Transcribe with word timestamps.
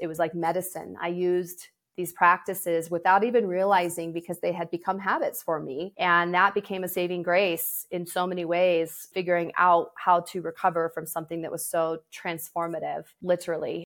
It 0.00 0.06
was 0.06 0.18
like 0.18 0.34
medicine. 0.34 0.96
I 0.98 1.08
used 1.08 1.68
these 1.94 2.12
practices 2.14 2.90
without 2.90 3.22
even 3.22 3.46
realizing 3.46 4.14
because 4.14 4.40
they 4.40 4.52
had 4.52 4.70
become 4.70 4.98
habits 4.98 5.42
for 5.42 5.60
me. 5.60 5.92
And 5.98 6.32
that 6.32 6.54
became 6.54 6.84
a 6.84 6.88
saving 6.88 7.22
grace 7.22 7.86
in 7.90 8.06
so 8.06 8.26
many 8.26 8.46
ways, 8.46 9.08
figuring 9.12 9.52
out 9.58 9.90
how 9.96 10.20
to 10.20 10.40
recover 10.40 10.90
from 10.94 11.04
something 11.04 11.42
that 11.42 11.52
was 11.52 11.66
so 11.66 11.98
transformative, 12.10 13.04
literally. 13.20 13.84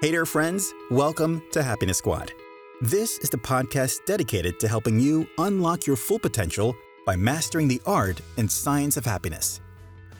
Hey 0.00 0.10
there, 0.10 0.26
friends. 0.26 0.74
Welcome 0.90 1.40
to 1.52 1.62
Happiness 1.62 1.98
Squad. 1.98 2.32
This 2.80 3.16
is 3.18 3.30
the 3.30 3.38
podcast 3.38 3.98
dedicated 4.06 4.58
to 4.58 4.66
helping 4.66 4.98
you 4.98 5.28
unlock 5.38 5.86
your 5.86 5.94
full 5.94 6.18
potential 6.18 6.74
by 7.06 7.14
mastering 7.14 7.68
the 7.68 7.80
art 7.86 8.20
and 8.38 8.50
science 8.50 8.96
of 8.96 9.04
happiness. 9.04 9.60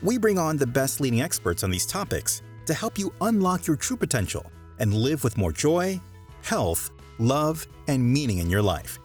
We 0.01 0.17
bring 0.17 0.37
on 0.37 0.55
the 0.55 0.67
best 0.67 1.01
leading 1.01 1.21
experts 1.21 1.65
on 1.65 1.71
these 1.71 1.85
topics 1.85 2.41
to 2.65 2.73
help 2.73 2.97
you 2.97 3.13
unlock 3.21 3.67
your 3.67 3.75
true 3.75 3.97
potential 3.97 4.45
and 4.79 4.93
live 4.93 5.23
with 5.23 5.37
more 5.37 5.51
joy, 5.51 5.99
health, 6.41 6.91
love, 7.19 7.67
and 7.87 8.03
meaning 8.03 8.39
in 8.39 8.49
your 8.49 8.61
life. 8.61 8.99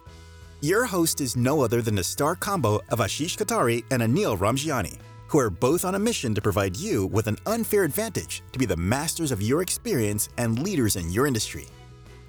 Your 0.61 0.85
host 0.85 1.21
is 1.21 1.37
no 1.37 1.61
other 1.61 1.83
than 1.83 1.95
the 1.95 2.03
star 2.03 2.35
combo 2.35 2.81
of 2.91 2.99
Ashish 2.99 3.37
Kothari 3.37 3.85
and 3.91 4.03
Anil 4.03 4.37
Ramjiani, 4.37 4.99
who 5.29 5.39
are 5.39 5.51
both 5.51 5.85
on 5.85 5.95
a 5.95 5.99
mission 5.99 6.35
to 6.35 6.41
provide 6.41 6.77
you 6.77 7.07
with 7.07 7.27
an 7.27 7.37
unfair 7.47 7.85
advantage 7.85 8.43
to 8.53 8.59
be 8.59 8.67
the 8.67 8.77
masters 8.77 9.31
of 9.31 9.43
your 9.43 9.63
experience 9.63 10.29
and 10.39 10.59
leaders 10.61 10.97
in 10.97 11.11
your 11.11 11.27
industry. 11.27 11.67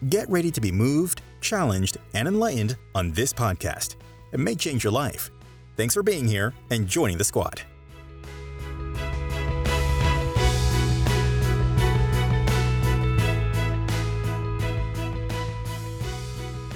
Get 0.09 0.29
ready 0.29 0.51
to 0.51 0.61
be 0.61 0.71
moved, 0.71 1.21
challenged, 1.41 1.97
and 2.13 2.27
enlightened 2.27 2.77
on 2.93 3.11
this 3.13 3.33
podcast. 3.33 3.95
It 4.31 4.39
may 4.39 4.55
change 4.55 4.83
your 4.83 4.93
life. 4.93 5.31
Thanks 5.75 5.93
for 5.93 6.03
being 6.03 6.27
here 6.27 6.53
and 6.69 6.87
joining 6.87 7.17
the 7.17 7.23
squad. 7.23 7.63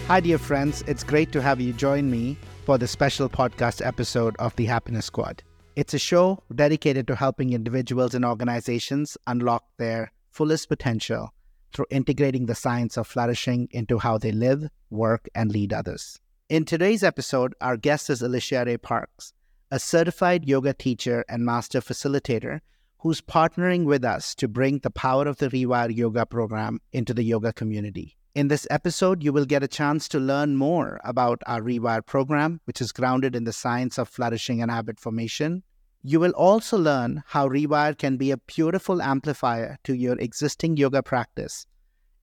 Hi, 0.08 0.20
dear 0.20 0.38
friends. 0.38 0.84
It's 0.86 1.02
great 1.02 1.32
to 1.32 1.42
have 1.42 1.62
you 1.62 1.72
join 1.72 2.12
me 2.12 2.38
for 2.66 2.78
the 2.78 2.90
special 2.90 3.30
podcast 3.30 3.84
episode 3.84 4.36
of 4.38 4.54
the 4.58 4.66
Happiness 4.66 5.06
Squad. 5.06 5.42
It's 5.78 5.94
a 5.94 5.98
show 5.98 6.44
dedicated 6.54 7.08
to 7.08 7.16
helping 7.16 7.54
individuals 7.54 8.14
and 8.14 8.26
organizations 8.26 9.18
unlock 9.28 9.64
their 9.78 10.12
fullest 10.30 10.68
potential 10.68 11.34
through 11.72 11.86
integrating 11.90 12.48
the 12.48 12.54
science 12.54 12.98
of 12.98 13.08
flourishing 13.08 13.70
into 13.72 13.98
how 13.98 14.18
they 14.18 14.34
live, 14.34 14.68
work, 14.90 15.30
and 15.34 15.54
lead 15.54 15.72
others. 15.72 16.20
In 16.50 16.66
today's 16.66 17.02
episode, 17.02 17.56
our 17.62 17.78
guest 17.78 18.10
is 18.10 18.22
Alicia 18.22 18.66
Rae 18.66 18.78
Parks, 18.78 19.32
a 19.72 19.80
certified 19.80 20.46
yoga 20.46 20.74
teacher 20.74 21.24
and 21.30 21.46
master 21.46 21.80
facilitator 21.80 22.60
who's 23.00 23.22
partnering 23.22 23.86
with 23.86 24.04
us 24.04 24.36
to 24.36 24.50
bring 24.50 24.80
the 24.80 24.92
power 24.92 25.30
of 25.30 25.38
the 25.38 25.48
Rewire 25.48 25.96
Yoga 25.96 26.26
program 26.26 26.82
into 26.92 27.14
the 27.14 27.24
yoga 27.24 27.54
community. 27.54 28.18
In 28.36 28.48
this 28.48 28.66
episode, 28.72 29.24
you 29.24 29.32
will 29.32 29.46
get 29.46 29.62
a 29.62 29.68
chance 29.68 30.08
to 30.08 30.20
learn 30.20 30.56
more 30.56 31.00
about 31.04 31.44
our 31.46 31.62
Rewire 31.62 32.04
program, 32.04 32.62
which 32.66 32.82
is 32.82 32.92
grounded 32.92 33.36
in 33.36 33.44
the 33.44 33.54
science 33.54 34.00
of 34.00 34.10
flourishing 34.10 34.60
and 34.60 34.72
habit 34.72 35.00
formation. 35.00 35.62
You 36.02 36.20
will 36.20 36.32
also 36.32 36.76
learn 36.76 37.24
how 37.28 37.48
Rewire 37.48 37.96
can 37.96 38.18
be 38.18 38.32
a 38.32 38.38
beautiful 38.38 39.04
amplifier 39.04 39.78
to 39.84 39.94
your 39.94 40.18
existing 40.18 40.78
yoga 40.78 41.04
practice 41.04 41.68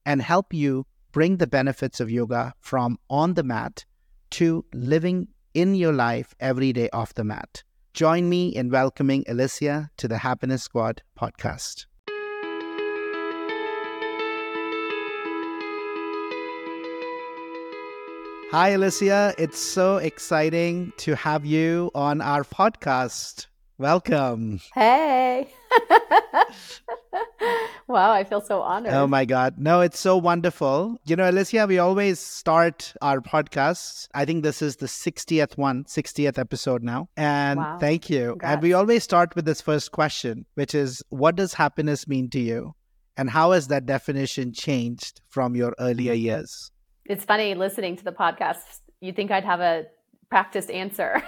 and 0.05 0.21
help 0.21 0.53
you 0.53 0.85
bring 1.13 1.37
the 1.37 1.47
benefits 1.47 2.01
of 2.01 2.11
yoga 2.11 2.55
from 2.59 2.97
on 3.09 3.35
the 3.35 3.43
mat 3.43 3.85
to 4.31 4.65
living 4.73 5.29
in 5.53 5.75
your 5.75 5.93
life 5.93 6.35
every 6.41 6.73
day 6.73 6.89
off 6.91 7.13
the 7.13 7.23
mat. 7.23 7.63
Join 7.93 8.27
me 8.27 8.49
in 8.49 8.69
welcoming 8.69 9.23
Alicia 9.29 9.89
to 9.95 10.09
the 10.09 10.17
Happiness 10.17 10.63
Squad 10.63 11.03
podcast. 11.17 11.85
Hi, 18.51 18.71
Alicia. 18.71 19.33
It's 19.37 19.57
so 19.57 19.95
exciting 19.95 20.91
to 20.97 21.15
have 21.15 21.45
you 21.45 21.89
on 21.95 22.19
our 22.19 22.43
podcast. 22.43 23.47
Welcome. 23.77 24.59
Hey. 24.75 25.47
wow, 27.87 28.11
I 28.11 28.25
feel 28.25 28.41
so 28.41 28.61
honored. 28.61 28.91
Oh 28.93 29.07
my 29.07 29.23
God. 29.23 29.55
No, 29.57 29.79
it's 29.79 30.01
so 30.01 30.17
wonderful. 30.17 30.99
You 31.05 31.15
know, 31.15 31.29
Alicia, 31.29 31.65
we 31.65 31.79
always 31.79 32.19
start 32.19 32.93
our 33.01 33.21
podcasts. 33.21 34.09
I 34.13 34.25
think 34.25 34.43
this 34.43 34.61
is 34.61 34.75
the 34.75 34.87
60th 34.87 35.57
one, 35.57 35.85
60th 35.85 36.37
episode 36.37 36.83
now. 36.83 37.07
And 37.15 37.57
wow. 37.57 37.77
thank 37.79 38.09
you. 38.09 38.31
Congrats. 38.31 38.53
And 38.55 38.61
we 38.63 38.73
always 38.73 39.05
start 39.05 39.33
with 39.33 39.45
this 39.45 39.61
first 39.61 39.93
question, 39.93 40.45
which 40.55 40.75
is 40.75 41.01
what 41.07 41.37
does 41.37 41.53
happiness 41.53 42.05
mean 42.05 42.29
to 42.31 42.39
you? 42.41 42.75
And 43.15 43.29
how 43.29 43.53
has 43.53 43.69
that 43.69 43.85
definition 43.85 44.51
changed 44.51 45.21
from 45.29 45.55
your 45.55 45.73
earlier 45.79 46.11
years? 46.11 46.69
It's 47.11 47.25
funny 47.25 47.55
listening 47.55 47.97
to 47.97 48.05
the 48.05 48.13
podcast. 48.13 48.79
You'd 49.01 49.17
think 49.17 49.31
I'd 49.31 49.43
have 49.43 49.59
a 49.59 49.83
practiced 50.29 50.71
answer. 50.71 51.21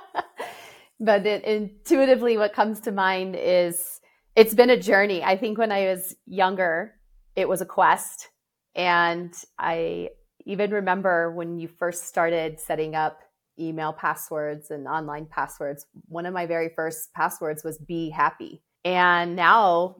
but 1.00 1.26
it, 1.26 1.42
intuitively, 1.42 2.38
what 2.38 2.52
comes 2.52 2.78
to 2.82 2.92
mind 2.92 3.34
is 3.36 3.98
it's 4.36 4.54
been 4.54 4.70
a 4.70 4.78
journey. 4.80 5.20
I 5.24 5.36
think 5.36 5.58
when 5.58 5.72
I 5.72 5.86
was 5.86 6.14
younger, 6.24 6.94
it 7.34 7.48
was 7.48 7.60
a 7.60 7.66
quest. 7.66 8.28
And 8.76 9.34
I 9.58 10.10
even 10.46 10.70
remember 10.70 11.32
when 11.32 11.58
you 11.58 11.66
first 11.66 12.06
started 12.06 12.60
setting 12.60 12.94
up 12.94 13.22
email 13.58 13.92
passwords 13.92 14.70
and 14.70 14.86
online 14.86 15.26
passwords, 15.26 15.84
one 16.06 16.26
of 16.26 16.32
my 16.32 16.46
very 16.46 16.68
first 16.76 17.12
passwords 17.12 17.64
was 17.64 17.76
be 17.76 18.08
happy. 18.08 18.62
And 18.84 19.34
now 19.34 19.96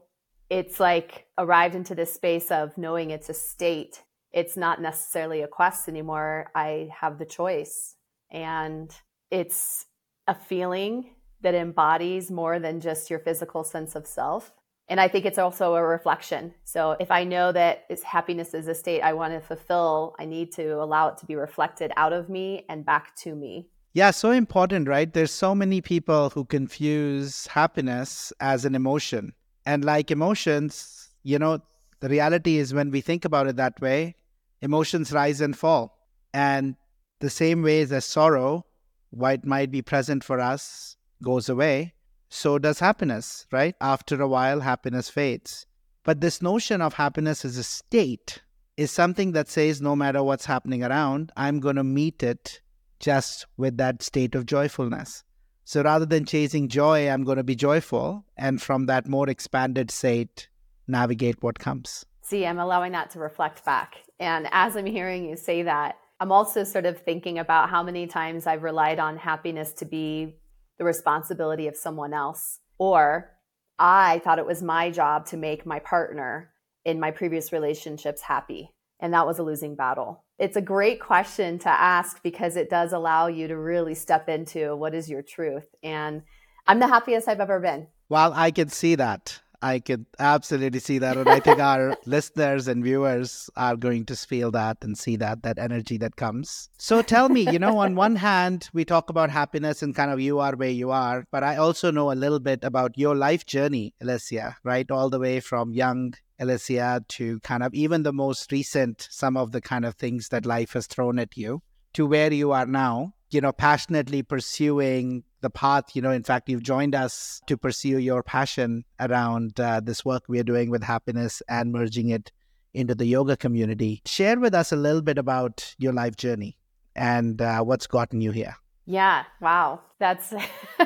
it's 0.49 0.79
like 0.79 1.25
arrived 1.37 1.75
into 1.75 1.93
this 1.93 2.13
space 2.13 2.51
of 2.51 2.77
knowing 2.77 3.11
it's 3.11 3.27
a 3.27 3.33
state 3.33 4.01
it's 4.33 4.57
not 4.57 4.81
necessarily 4.81 5.41
a 5.41 5.47
quest 5.47 5.87
anymore. 5.87 6.51
I 6.55 6.89
have 6.99 7.19
the 7.19 7.25
choice. 7.25 7.95
And 8.31 8.91
it's 9.29 9.85
a 10.27 10.33
feeling 10.35 11.15
that 11.41 11.53
embodies 11.53 12.31
more 12.31 12.59
than 12.59 12.81
just 12.81 13.09
your 13.09 13.19
physical 13.19 13.63
sense 13.63 13.95
of 13.95 14.07
self. 14.07 14.51
And 14.89 14.99
I 14.99 15.07
think 15.07 15.25
it's 15.25 15.37
also 15.37 15.75
a 15.75 15.83
reflection. 15.83 16.53
So 16.65 16.97
if 16.99 17.11
I 17.11 17.23
know 17.23 17.51
that 17.51 17.85
it's 17.89 18.03
happiness 18.03 18.53
is 18.53 18.67
a 18.67 18.75
state 18.75 19.01
I 19.01 19.13
want 19.13 19.33
to 19.33 19.39
fulfill, 19.39 20.15
I 20.19 20.25
need 20.25 20.51
to 20.53 20.73
allow 20.73 21.09
it 21.09 21.17
to 21.19 21.25
be 21.25 21.35
reflected 21.35 21.91
out 21.95 22.11
of 22.11 22.27
me 22.27 22.65
and 22.67 22.85
back 22.85 23.15
to 23.17 23.35
me. 23.35 23.69
Yeah, 23.93 24.11
so 24.11 24.31
important, 24.31 24.87
right? 24.87 25.13
There's 25.13 25.31
so 25.31 25.53
many 25.53 25.79
people 25.79 26.31
who 26.31 26.45
confuse 26.45 27.47
happiness 27.47 28.33
as 28.39 28.65
an 28.65 28.73
emotion. 28.73 29.33
And 29.65 29.85
like 29.85 30.11
emotions, 30.11 31.09
you 31.21 31.39
know, 31.39 31.59
the 31.99 32.09
reality 32.09 32.57
is 32.57 32.73
when 32.73 32.89
we 32.91 33.01
think 33.01 33.23
about 33.23 33.47
it 33.47 33.55
that 33.57 33.79
way, 33.79 34.15
emotions 34.63 35.11
rise 35.11 35.41
and 35.41 35.55
fall. 35.55 35.99
And 36.33 36.75
the 37.19 37.29
same 37.29 37.61
way 37.61 37.81
as 37.81 38.05
sorrow, 38.05 38.65
what 39.11 39.45
might 39.45 39.69
be 39.69 39.81
present 39.81 40.23
for 40.23 40.39
us 40.39 40.95
goes 41.21 41.49
away, 41.49 41.93
so 42.29 42.57
does 42.57 42.79
happiness, 42.79 43.45
right? 43.51 43.75
After 43.79 44.19
a 44.21 44.27
while, 44.27 44.61
happiness 44.61 45.09
fades. 45.09 45.67
But 46.03 46.21
this 46.21 46.41
notion 46.41 46.81
of 46.81 46.95
happiness 46.95 47.45
as 47.45 47.57
a 47.57 47.63
state 47.63 48.41
is 48.75 48.89
something 48.89 49.33
that 49.33 49.49
says 49.49 49.81
no 49.81 49.95
matter 49.95 50.23
what's 50.23 50.45
happening 50.45 50.83
around, 50.83 51.31
I'm 51.37 51.59
going 51.59 51.75
to 51.75 51.83
meet 51.83 52.23
it 52.23 52.61
just 52.99 53.45
with 53.57 53.77
that 53.77 54.01
state 54.01 54.33
of 54.33 54.45
joyfulness. 54.45 55.23
So 55.65 55.83
rather 55.83 56.05
than 56.05 56.25
chasing 56.25 56.69
joy, 56.69 57.09
I'm 57.09 57.23
going 57.23 57.37
to 57.37 57.43
be 57.43 57.55
joyful. 57.55 58.25
And 58.35 58.61
from 58.61 58.87
that 58.87 59.07
more 59.07 59.29
expanded 59.29 59.91
state, 59.91 60.47
navigate 60.87 61.43
what 61.43 61.59
comes. 61.59 62.05
See, 62.33 62.47
I'm 62.47 62.57
allowing 62.57 62.93
that 62.93 63.11
to 63.11 63.19
reflect 63.19 63.63
back. 63.63 63.93
And 64.19 64.47
as 64.51 64.75
I'm 64.75 64.87
hearing 64.87 65.29
you 65.29 65.37
say 65.37 65.61
that, 65.61 65.99
I'm 66.19 66.31
also 66.31 66.63
sort 66.63 66.87
of 66.87 66.97
thinking 66.99 67.37
about 67.37 67.69
how 67.69 67.83
many 67.83 68.07
times 68.07 68.47
I've 68.47 68.63
relied 68.63 68.97
on 68.97 69.17
happiness 69.17 69.71
to 69.73 69.85
be 69.85 70.33
the 70.79 70.83
responsibility 70.83 71.67
of 71.67 71.75
someone 71.75 72.11
else. 72.11 72.57
Or 72.79 73.29
I 73.77 74.17
thought 74.23 74.39
it 74.39 74.47
was 74.47 74.63
my 74.63 74.89
job 74.89 75.27
to 75.27 75.37
make 75.37 75.63
my 75.63 75.77
partner 75.77 76.49
in 76.83 76.99
my 76.99 77.11
previous 77.11 77.53
relationships 77.53 78.21
happy. 78.21 78.71
And 78.99 79.13
that 79.13 79.27
was 79.27 79.37
a 79.37 79.43
losing 79.43 79.75
battle. 79.75 80.23
It's 80.39 80.57
a 80.57 80.61
great 80.61 80.99
question 80.99 81.59
to 81.59 81.69
ask 81.69 82.23
because 82.23 82.55
it 82.55 82.67
does 82.67 82.93
allow 82.93 83.27
you 83.27 83.47
to 83.47 83.55
really 83.55 83.93
step 83.93 84.27
into 84.27 84.75
what 84.75 84.95
is 84.95 85.07
your 85.07 85.21
truth. 85.21 85.67
And 85.83 86.23
I'm 86.65 86.79
the 86.79 86.87
happiest 86.87 87.27
I've 87.27 87.41
ever 87.41 87.59
been. 87.59 87.89
Well, 88.09 88.33
I 88.33 88.49
can 88.49 88.69
see 88.69 88.95
that. 88.95 89.42
I 89.63 89.79
could 89.79 90.05
absolutely 90.19 90.79
see 90.79 90.97
that. 90.99 91.15
And 91.15 91.29
I 91.29 91.39
think 91.39 91.59
our 91.59 91.95
listeners 92.05 92.67
and 92.67 92.83
viewers 92.83 93.49
are 93.55 93.77
going 93.77 94.05
to 94.07 94.15
feel 94.15 94.51
that 94.51 94.77
and 94.81 94.97
see 94.97 95.15
that, 95.15 95.43
that 95.43 95.57
energy 95.57 95.97
that 95.99 96.17
comes. 96.17 96.69
So 96.77 97.01
tell 97.01 97.29
me, 97.29 97.49
you 97.49 97.59
know, 97.59 97.77
on 97.77 97.95
one 98.05 98.17
hand, 98.17 98.69
we 98.73 98.83
talk 98.83 99.09
about 99.09 99.29
happiness 99.29 99.81
and 99.81 99.95
kind 99.95 100.11
of 100.11 100.19
you 100.19 100.39
are 100.39 100.55
where 100.57 100.69
you 100.69 100.91
are, 100.91 101.25
but 101.31 101.43
I 101.43 101.55
also 101.55 101.91
know 101.91 102.11
a 102.11 102.13
little 102.13 102.41
bit 102.41 102.65
about 102.65 102.97
your 102.97 103.15
life 103.15 103.45
journey, 103.45 103.93
Alicia, 104.01 104.57
right? 104.65 104.89
All 104.91 105.09
the 105.09 105.19
way 105.19 105.39
from 105.39 105.71
young 105.71 106.13
Alicia 106.39 107.05
to 107.07 107.39
kind 107.39 107.63
of 107.63 107.73
even 107.73 108.03
the 108.03 108.11
most 108.11 108.51
recent, 108.51 109.07
some 109.09 109.37
of 109.37 109.53
the 109.53 109.61
kind 109.61 109.85
of 109.85 109.95
things 109.95 110.27
that 110.27 110.45
life 110.45 110.73
has 110.73 110.87
thrown 110.87 111.19
at 111.19 111.37
you 111.37 111.61
to 111.93 112.05
where 112.05 112.33
you 112.33 112.51
are 112.51 112.65
now, 112.65 113.13
you 113.29 113.39
know, 113.39 113.53
passionately 113.53 114.23
pursuing 114.23 115.23
the 115.43 115.51
path. 115.51 115.95
You 115.95 116.01
know, 116.01 116.09
in 116.09 116.23
fact, 116.23 116.49
you've 116.49 116.63
joined 116.63 116.95
us 116.95 117.39
to 117.45 117.55
pursue 117.55 117.99
your 117.99 118.23
passion 118.23 118.83
around 118.99 119.59
uh, 119.59 119.79
this 119.79 120.03
work 120.03 120.23
we 120.27 120.39
are 120.39 120.43
doing 120.43 120.71
with 120.71 120.81
happiness 120.81 121.43
and 121.47 121.71
merging 121.71 122.09
it 122.09 122.31
into 122.73 122.95
the 122.95 123.05
yoga 123.05 123.37
community. 123.37 124.01
Share 124.05 124.39
with 124.39 124.55
us 124.55 124.71
a 124.71 124.75
little 124.75 125.03
bit 125.03 125.19
about 125.19 125.75
your 125.77 125.93
life 125.93 126.15
journey 126.15 126.57
and 126.95 127.39
uh, 127.39 127.61
what's 127.61 127.85
gotten 127.85 128.21
you 128.21 128.31
here. 128.31 128.55
Yeah, 128.85 129.23
wow. 129.39 129.81
That's 129.99 130.33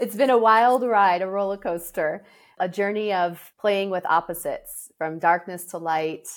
it's 0.00 0.14
been 0.14 0.30
a 0.30 0.38
wild 0.38 0.82
ride, 0.82 1.22
a 1.22 1.26
roller 1.26 1.56
coaster, 1.56 2.24
a 2.58 2.68
journey 2.68 3.12
of 3.12 3.52
playing 3.60 3.90
with 3.90 4.06
opposites 4.06 4.90
from 4.96 5.18
darkness 5.18 5.66
to 5.66 5.78
light. 5.78 6.28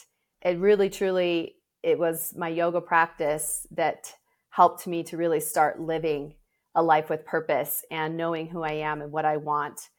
It 0.41 0.59
really, 0.59 0.89
truly, 0.89 1.56
it 1.83 2.00
was 2.00 2.33
my 2.35 2.50
yoga 2.50 2.81
practice 2.81 3.68
that 3.71 4.13
helped 4.56 4.88
me 4.88 5.04
to 5.04 5.18
really 5.18 5.42
start 5.42 5.81
living 5.81 6.34
a 6.75 6.81
life 6.81 7.10
with 7.10 7.25
purpose 7.25 7.84
and 7.92 8.16
knowing 8.16 8.48
who 8.48 8.63
I 8.63 8.72
am 8.72 9.02
and 9.02 9.12
what 9.12 9.25
I 9.25 9.36
want. 9.36 9.90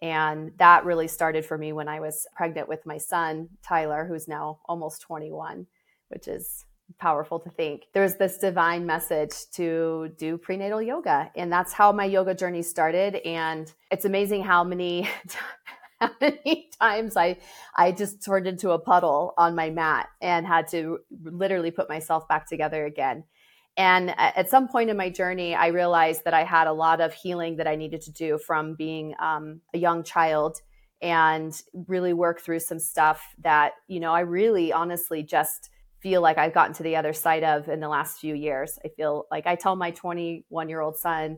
And 0.00 0.52
that 0.58 0.86
really 0.86 1.06
started 1.06 1.44
for 1.44 1.58
me 1.58 1.74
when 1.74 1.86
I 1.86 2.00
was 2.00 2.26
pregnant 2.34 2.66
with 2.66 2.86
my 2.86 2.96
son, 2.96 3.50
Tyler, 3.62 4.06
who's 4.08 4.26
now 4.26 4.60
almost 4.64 5.02
21, 5.02 5.66
which 6.08 6.28
is 6.28 6.64
powerful 6.98 7.38
to 7.40 7.50
think. 7.50 7.82
There's 7.92 8.14
this 8.14 8.38
divine 8.38 8.86
message 8.86 9.34
to 9.52 10.10
do 10.16 10.38
prenatal 10.38 10.80
yoga. 10.80 11.30
And 11.36 11.52
that's 11.52 11.74
how 11.74 11.92
my 11.92 12.06
yoga 12.06 12.34
journey 12.34 12.62
started. 12.62 13.16
And 13.16 13.70
it's 13.90 14.06
amazing 14.06 14.44
how 14.44 14.64
many 14.64 15.10
how 16.00 16.10
many 16.22 16.70
times 16.80 17.18
I 17.18 17.36
I 17.74 17.92
just 17.92 18.24
turned 18.24 18.46
into 18.46 18.70
a 18.70 18.78
puddle 18.78 19.34
on 19.36 19.54
my 19.54 19.68
mat 19.68 20.08
and 20.22 20.46
had 20.46 20.68
to 20.68 21.00
literally 21.22 21.70
put 21.70 21.90
myself 21.90 22.26
back 22.28 22.48
together 22.48 22.86
again. 22.86 23.24
And 23.76 24.14
at 24.18 24.48
some 24.48 24.68
point 24.68 24.88
in 24.88 24.96
my 24.96 25.10
journey, 25.10 25.54
I 25.54 25.66
realized 25.66 26.24
that 26.24 26.32
I 26.32 26.44
had 26.44 26.66
a 26.66 26.72
lot 26.72 27.02
of 27.02 27.12
healing 27.12 27.56
that 27.56 27.66
I 27.66 27.76
needed 27.76 28.00
to 28.02 28.12
do 28.12 28.38
from 28.38 28.74
being 28.74 29.14
um, 29.18 29.60
a 29.74 29.78
young 29.78 30.02
child 30.02 30.60
and 31.02 31.60
really 31.86 32.14
work 32.14 32.40
through 32.40 32.60
some 32.60 32.78
stuff 32.78 33.22
that, 33.42 33.72
you 33.86 34.00
know, 34.00 34.12
I 34.12 34.20
really 34.20 34.72
honestly 34.72 35.22
just 35.22 35.68
feel 36.00 36.22
like 36.22 36.38
I've 36.38 36.54
gotten 36.54 36.74
to 36.74 36.82
the 36.82 36.96
other 36.96 37.12
side 37.12 37.44
of 37.44 37.68
in 37.68 37.80
the 37.80 37.88
last 37.88 38.18
few 38.18 38.34
years. 38.34 38.78
I 38.84 38.88
feel 38.88 39.26
like 39.30 39.46
I 39.46 39.56
tell 39.56 39.76
my 39.76 39.90
21 39.90 40.68
year 40.70 40.80
old 40.80 40.96
son, 40.96 41.36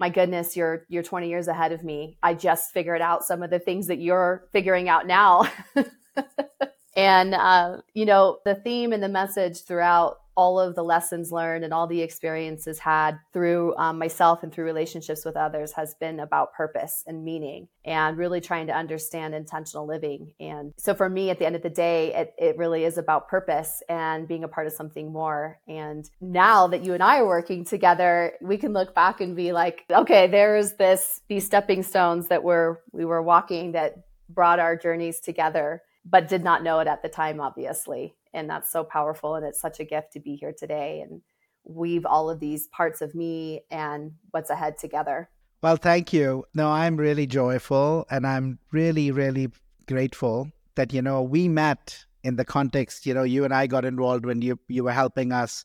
my 0.00 0.08
goodness, 0.08 0.56
you're 0.56 0.86
you're 0.88 1.02
20 1.02 1.28
years 1.28 1.48
ahead 1.48 1.72
of 1.72 1.84
me. 1.84 2.16
I 2.22 2.34
just 2.34 2.72
figured 2.72 3.02
out 3.02 3.24
some 3.24 3.42
of 3.42 3.50
the 3.50 3.58
things 3.58 3.88
that 3.88 4.00
you're 4.00 4.48
figuring 4.52 4.88
out 4.88 5.06
now. 5.06 5.50
and 6.96 7.34
uh, 7.34 7.78
you 7.92 8.06
know, 8.06 8.38
the 8.44 8.54
theme 8.54 8.92
and 8.92 9.02
the 9.02 9.08
message 9.08 9.62
throughout 9.62 10.18
all 10.36 10.58
of 10.58 10.74
the 10.74 10.82
lessons 10.82 11.30
learned 11.30 11.64
and 11.64 11.72
all 11.72 11.86
the 11.86 12.02
experiences 12.02 12.78
had 12.78 13.18
through 13.32 13.74
um, 13.76 13.98
myself 13.98 14.42
and 14.42 14.52
through 14.52 14.64
relationships 14.64 15.24
with 15.24 15.36
others 15.36 15.72
has 15.72 15.94
been 15.94 16.20
about 16.20 16.52
purpose 16.54 17.04
and 17.06 17.24
meaning 17.24 17.68
and 17.84 18.16
really 18.18 18.40
trying 18.40 18.66
to 18.66 18.72
understand 18.72 19.34
intentional 19.34 19.86
living. 19.86 20.32
And 20.40 20.72
so 20.76 20.94
for 20.94 21.08
me, 21.08 21.30
at 21.30 21.38
the 21.38 21.46
end 21.46 21.56
of 21.56 21.62
the 21.62 21.70
day, 21.70 22.12
it, 22.14 22.34
it 22.36 22.56
really 22.56 22.84
is 22.84 22.98
about 22.98 23.28
purpose 23.28 23.82
and 23.88 24.26
being 24.26 24.44
a 24.44 24.48
part 24.48 24.66
of 24.66 24.72
something 24.72 25.12
more. 25.12 25.60
And 25.68 26.08
now 26.20 26.66
that 26.68 26.84
you 26.84 26.94
and 26.94 27.02
I 27.02 27.18
are 27.18 27.26
working 27.26 27.64
together, 27.64 28.32
we 28.40 28.56
can 28.56 28.72
look 28.72 28.94
back 28.94 29.20
and 29.20 29.36
be 29.36 29.52
like, 29.52 29.84
okay, 29.90 30.26
there's 30.26 30.72
this, 30.74 31.20
these 31.28 31.46
stepping 31.46 31.82
stones 31.82 32.28
that 32.28 32.42
we're, 32.42 32.78
we 32.92 33.04
were 33.04 33.22
walking 33.22 33.72
that 33.72 33.98
brought 34.28 34.58
our 34.58 34.74
journeys 34.76 35.20
together, 35.20 35.82
but 36.04 36.28
did 36.28 36.44
not 36.44 36.62
know 36.62 36.80
it 36.80 36.86
at 36.86 37.02
the 37.02 37.08
time, 37.08 37.40
obviously. 37.40 38.14
And 38.32 38.50
that's 38.50 38.70
so 38.70 38.84
powerful 38.84 39.36
and 39.36 39.46
it's 39.46 39.60
such 39.60 39.80
a 39.80 39.84
gift 39.84 40.12
to 40.12 40.20
be 40.20 40.36
here 40.36 40.52
today 40.56 41.00
and 41.00 41.22
weave 41.64 42.04
all 42.04 42.28
of 42.28 42.40
these 42.40 42.68
parts 42.68 43.00
of 43.00 43.14
me 43.14 43.62
and 43.70 44.12
what's 44.30 44.50
ahead 44.50 44.78
together. 44.78 45.30
Well 45.62 45.76
thank 45.76 46.12
you. 46.12 46.44
No 46.54 46.68
i'm 46.68 46.96
really 46.96 47.26
joyful 47.26 48.06
and 48.10 48.26
i'm 48.26 48.58
really 48.70 49.10
really 49.10 49.48
grateful 49.86 50.50
that 50.74 50.92
you 50.92 51.00
know 51.00 51.22
we 51.22 51.48
met 51.48 52.04
in 52.22 52.36
the 52.36 52.44
context 52.44 53.06
you 53.06 53.14
know 53.14 53.22
you 53.22 53.44
and 53.44 53.54
i 53.54 53.66
got 53.66 53.84
involved 53.84 54.26
when 54.26 54.42
you 54.42 54.58
you 54.68 54.84
were 54.84 54.92
helping 54.92 55.32
us 55.32 55.64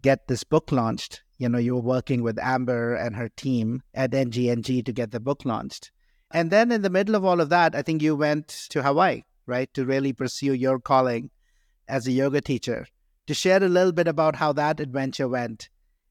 get 0.00 0.28
this 0.28 0.44
book 0.44 0.70
launched. 0.70 1.22
You 1.38 1.48
know 1.48 1.58
you 1.58 1.76
were 1.76 1.80
working 1.80 2.22
with 2.22 2.38
amber 2.38 2.94
and 2.94 3.16
her 3.16 3.30
team 3.30 3.82
at 3.94 4.10
ngng 4.10 4.84
to 4.84 4.92
get 4.92 5.12
the 5.12 5.20
book 5.20 5.44
launched. 5.44 5.92
And 6.30 6.50
then 6.50 6.70
in 6.70 6.82
the 6.82 6.90
middle 6.90 7.14
of 7.14 7.24
all 7.24 7.40
of 7.40 7.48
that 7.48 7.74
i 7.74 7.80
think 7.80 8.02
you 8.02 8.14
went 8.14 8.48
to 8.68 8.82
hawaii 8.82 9.22
right 9.48 9.72
to 9.74 9.84
really 9.84 10.12
pursue 10.12 10.52
your 10.52 10.78
calling 10.78 11.30
as 11.88 12.06
a 12.06 12.12
yoga 12.12 12.40
teacher. 12.40 12.86
To 13.26 13.34
share 13.34 13.62
a 13.62 13.68
little 13.68 13.92
bit 13.92 14.08
about 14.08 14.36
how 14.36 14.52
that 14.54 14.80
adventure 14.80 15.28
went 15.28 15.68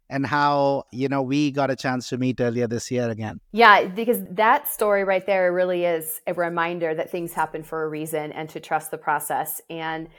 and 0.10 0.26
how 0.26 0.84
you 0.92 1.10
know 1.10 1.22
we 1.22 1.52
got 1.52 1.70
a 1.70 1.76
chance 1.76 2.10
to 2.10 2.18
meet 2.18 2.40
earlier 2.40 2.68
this 2.68 2.90
year 2.92 3.10
again. 3.10 3.40
Yeah 3.52 3.86
because 3.86 4.24
that 4.32 4.68
story 4.68 5.04
right 5.04 5.26
there 5.26 5.52
really 5.52 5.86
is 5.86 6.22
a 6.28 6.34
reminder 6.34 6.94
that 6.96 7.12
things 7.12 7.34
happen 7.34 7.64
for 7.64 7.84
a 7.84 7.90
reason 7.90 8.32
and 8.32 8.50
to 8.50 8.60
trust 8.60 8.92
the 8.92 8.98
process. 8.98 9.62
And 9.70 10.10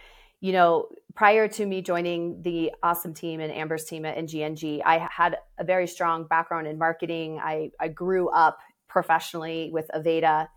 you 0.40 0.52
know 0.52 0.88
prior 1.14 1.48
to 1.48 1.66
me 1.66 1.82
joining 1.82 2.42
the 2.42 2.72
awesome 2.82 3.12
team 3.12 3.40
and 3.40 3.52
amber's 3.52 3.84
team 3.84 4.04
at 4.04 4.16
ngng 4.16 4.80
i 4.86 5.08
had 5.10 5.36
a 5.58 5.64
very 5.64 5.88
strong 5.88 6.24
background 6.24 6.66
in 6.68 6.78
marketing. 6.78 7.40
I, 7.42 7.72
I 7.80 7.88
grew 7.88 8.28
up 8.28 8.58
professionally 8.88 9.70
with 9.72 9.90
aveda 9.94 10.48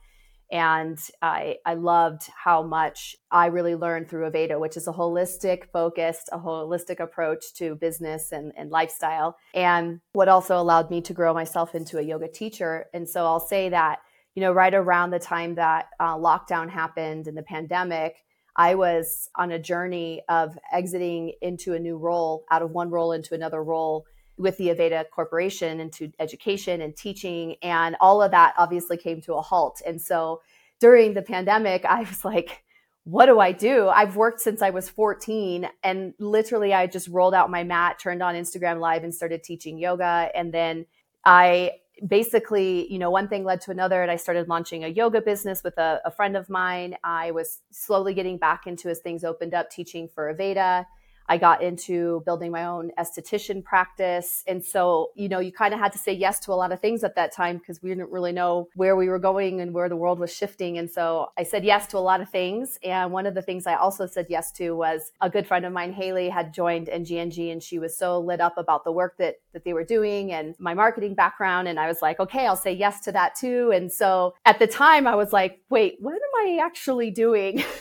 and 0.52 1.00
I, 1.22 1.58
I 1.66 1.76
loved 1.76 2.24
how 2.44 2.62
much 2.62 3.16
I 3.32 3.46
really 3.46 3.76
learned 3.76 4.10
through 4.10 4.30
Aveda, 4.30 4.60
which 4.60 4.76
is 4.76 4.88
a 4.88 4.92
holistic 4.92 5.72
focused, 5.72 6.30
a 6.32 6.38
holistic 6.38 7.00
approach 7.00 7.54
to 7.56 7.76
business 7.76 8.34
and, 8.34 8.52
and 8.58 8.70
lifestyle. 8.70 9.38
And 9.54 10.02
what 10.12 10.28
also 10.28 10.58
allowed 10.60 10.92
me 10.92 11.02
to 11.02 11.14
grow 11.14 11.34
myself 11.34 11.74
into 11.74 12.00
a 12.00 12.02
yoga 12.02 12.28
teacher. 12.28 12.88
And 12.94 13.08
so 13.08 13.26
I'll 13.26 13.40
say 13.40 13.70
that, 13.70 14.00
you 14.36 14.42
know, 14.42 14.52
right 14.52 14.74
around 14.74 15.12
the 15.12 15.20
time 15.20 15.56
that 15.56 15.88
uh, 16.02 16.18
lockdown 16.18 16.70
happened 16.70 17.28
and 17.28 17.38
the 17.38 17.44
pandemic, 17.44 18.18
I 18.58 18.76
was 18.76 19.30
on 19.36 19.52
a 19.52 19.60
journey 19.60 20.22
of 20.28 20.58
exiting 20.74 21.34
into 21.42 21.74
a 21.74 21.80
new 21.80 21.98
role, 21.98 22.44
out 22.52 22.62
of 22.62 22.72
one 22.72 22.90
role 22.90 23.14
into 23.14 23.34
another 23.34 23.64
role 23.64 24.06
with 24.42 24.58
the 24.58 24.68
Aveda 24.68 25.06
Corporation 25.10 25.80
into 25.80 26.12
education 26.20 26.82
and 26.82 26.96
teaching. 26.96 27.56
And 27.62 27.96
all 28.02 28.22
of 28.22 28.32
that 28.32 28.54
obviously 28.58 28.98
came 28.98 29.22
to 29.22 29.36
a 29.36 29.42
halt. 29.42 29.82
And 29.86 30.02
so 30.02 30.42
during 30.80 31.14
the 31.14 31.22
pandemic, 31.22 31.86
I 31.86 32.00
was 32.02 32.26
like, 32.26 32.64
what 33.04 33.28
do 33.28 33.40
I 33.40 33.52
do? 33.52 33.88
I've 33.88 34.16
worked 34.16 34.42
since 34.42 34.62
I 34.62 34.70
was 34.70 34.90
14 34.90 35.68
and 35.84 36.14
literally 36.20 36.74
I 36.74 36.86
just 36.86 37.08
rolled 37.08 37.34
out 37.34 37.50
my 37.50 37.64
mat, 37.64 37.98
turned 38.00 38.22
on 38.22 38.36
Instagram 38.36 38.80
live 38.80 39.04
and 39.04 39.14
started 39.14 39.44
teaching 39.44 39.80
yoga. 39.80 40.30
And 40.36 40.54
then 40.54 40.86
I 41.26 41.72
basically, 42.06 42.92
you 42.92 43.00
know, 43.00 43.10
one 43.10 43.28
thing 43.28 43.44
led 43.44 43.62
to 43.62 43.72
another 43.72 44.02
and 44.02 44.12
I 44.12 44.18
started 44.18 44.48
launching 44.48 44.84
a 44.84 44.88
yoga 44.88 45.22
business 45.22 45.64
with 45.64 45.78
a, 45.78 46.00
a 46.06 46.12
friend 46.12 46.38
of 46.38 46.50
mine. 46.50 46.96
I 47.04 47.32
was 47.32 47.60
slowly 47.72 48.14
getting 48.14 48.38
back 48.38 48.68
into 48.68 48.90
as 48.90 49.00
things 49.00 49.24
opened 49.24 49.54
up 49.54 49.70
teaching 49.70 50.08
for 50.08 50.34
Aveda. 50.34 50.86
I 51.28 51.38
got 51.38 51.62
into 51.62 52.22
building 52.26 52.52
my 52.52 52.66
own 52.66 52.92
esthetician 53.00 53.64
practice. 53.64 54.44
And 54.48 54.64
so, 54.64 55.12
you 55.16 55.30
know, 55.30 55.40
you 55.40 55.52
kind 55.52 55.74
of 55.74 55.80
had 55.80 55.92
to 55.94 55.98
say 55.98 56.14
yes 56.14 56.40
to 56.42 56.52
a 56.52 56.54
lot 56.54 56.72
of 56.72 56.80
things 56.80 57.04
at 57.04 57.16
that 57.16 57.34
time 57.34 57.58
because 57.58 57.82
we 57.82 57.90
didn't 57.90 58.12
really 58.12 58.32
know 58.32 58.68
where 58.76 58.96
we 58.96 59.10
were 59.10 59.20
going 59.20 59.62
and 59.62 59.74
where 59.74 59.90
the 59.90 59.96
world 59.96 60.20
was 60.20 60.34
shifting. 60.34 60.78
And 60.78 60.90
so 60.90 61.30
I 61.38 61.44
said 61.44 61.64
yes 61.64 61.88
to 61.88 61.98
a 61.98 62.00
lot 62.00 62.22
of 62.22 62.30
things. 62.30 62.78
And 62.84 63.12
one 63.12 63.26
of 63.26 63.34
the 63.34 63.42
things 63.42 63.68
I 63.68 63.76
also 63.76 64.08
said 64.08 64.28
yes 64.30 64.52
to 64.54 64.72
was 64.72 65.12
a 65.22 65.30
good 65.30 65.48
friend 65.48 65.66
of 65.66 65.74
mine, 65.74 65.94
Haley, 65.94 66.30
had 66.30 66.54
joined 66.54 66.88
NGNG 66.88 67.52
and 67.52 67.62
she 67.62 67.80
was 67.80 67.98
so 67.98 68.20
lit 68.20 68.42
up 68.42 68.58
about 68.58 68.84
the 68.84 68.92
work 68.92 69.18
that, 69.18 69.36
that 69.54 69.64
they 69.64 69.74
were 69.74 69.84
doing 69.84 70.32
and 70.32 70.56
my 70.60 70.74
marketing 70.74 71.16
background. 71.16 71.68
And 71.68 71.80
I 71.80 71.88
was 71.88 72.02
like, 72.02 72.20
okay, 72.20 72.46
I'll 72.46 72.56
say 72.56 72.74
yes 72.74 73.02
to 73.02 73.12
that 73.14 73.36
too. 73.36 73.72
And 73.74 73.92
so 73.92 74.34
at 74.46 74.60
the 74.60 74.68
time 74.68 75.08
I 75.08 75.16
was 75.16 75.32
like, 75.32 75.60
wait, 75.70 75.98
what 76.00 76.14
am 76.14 76.48
I 76.48 76.60
actually 76.62 77.12
doing? 77.12 77.64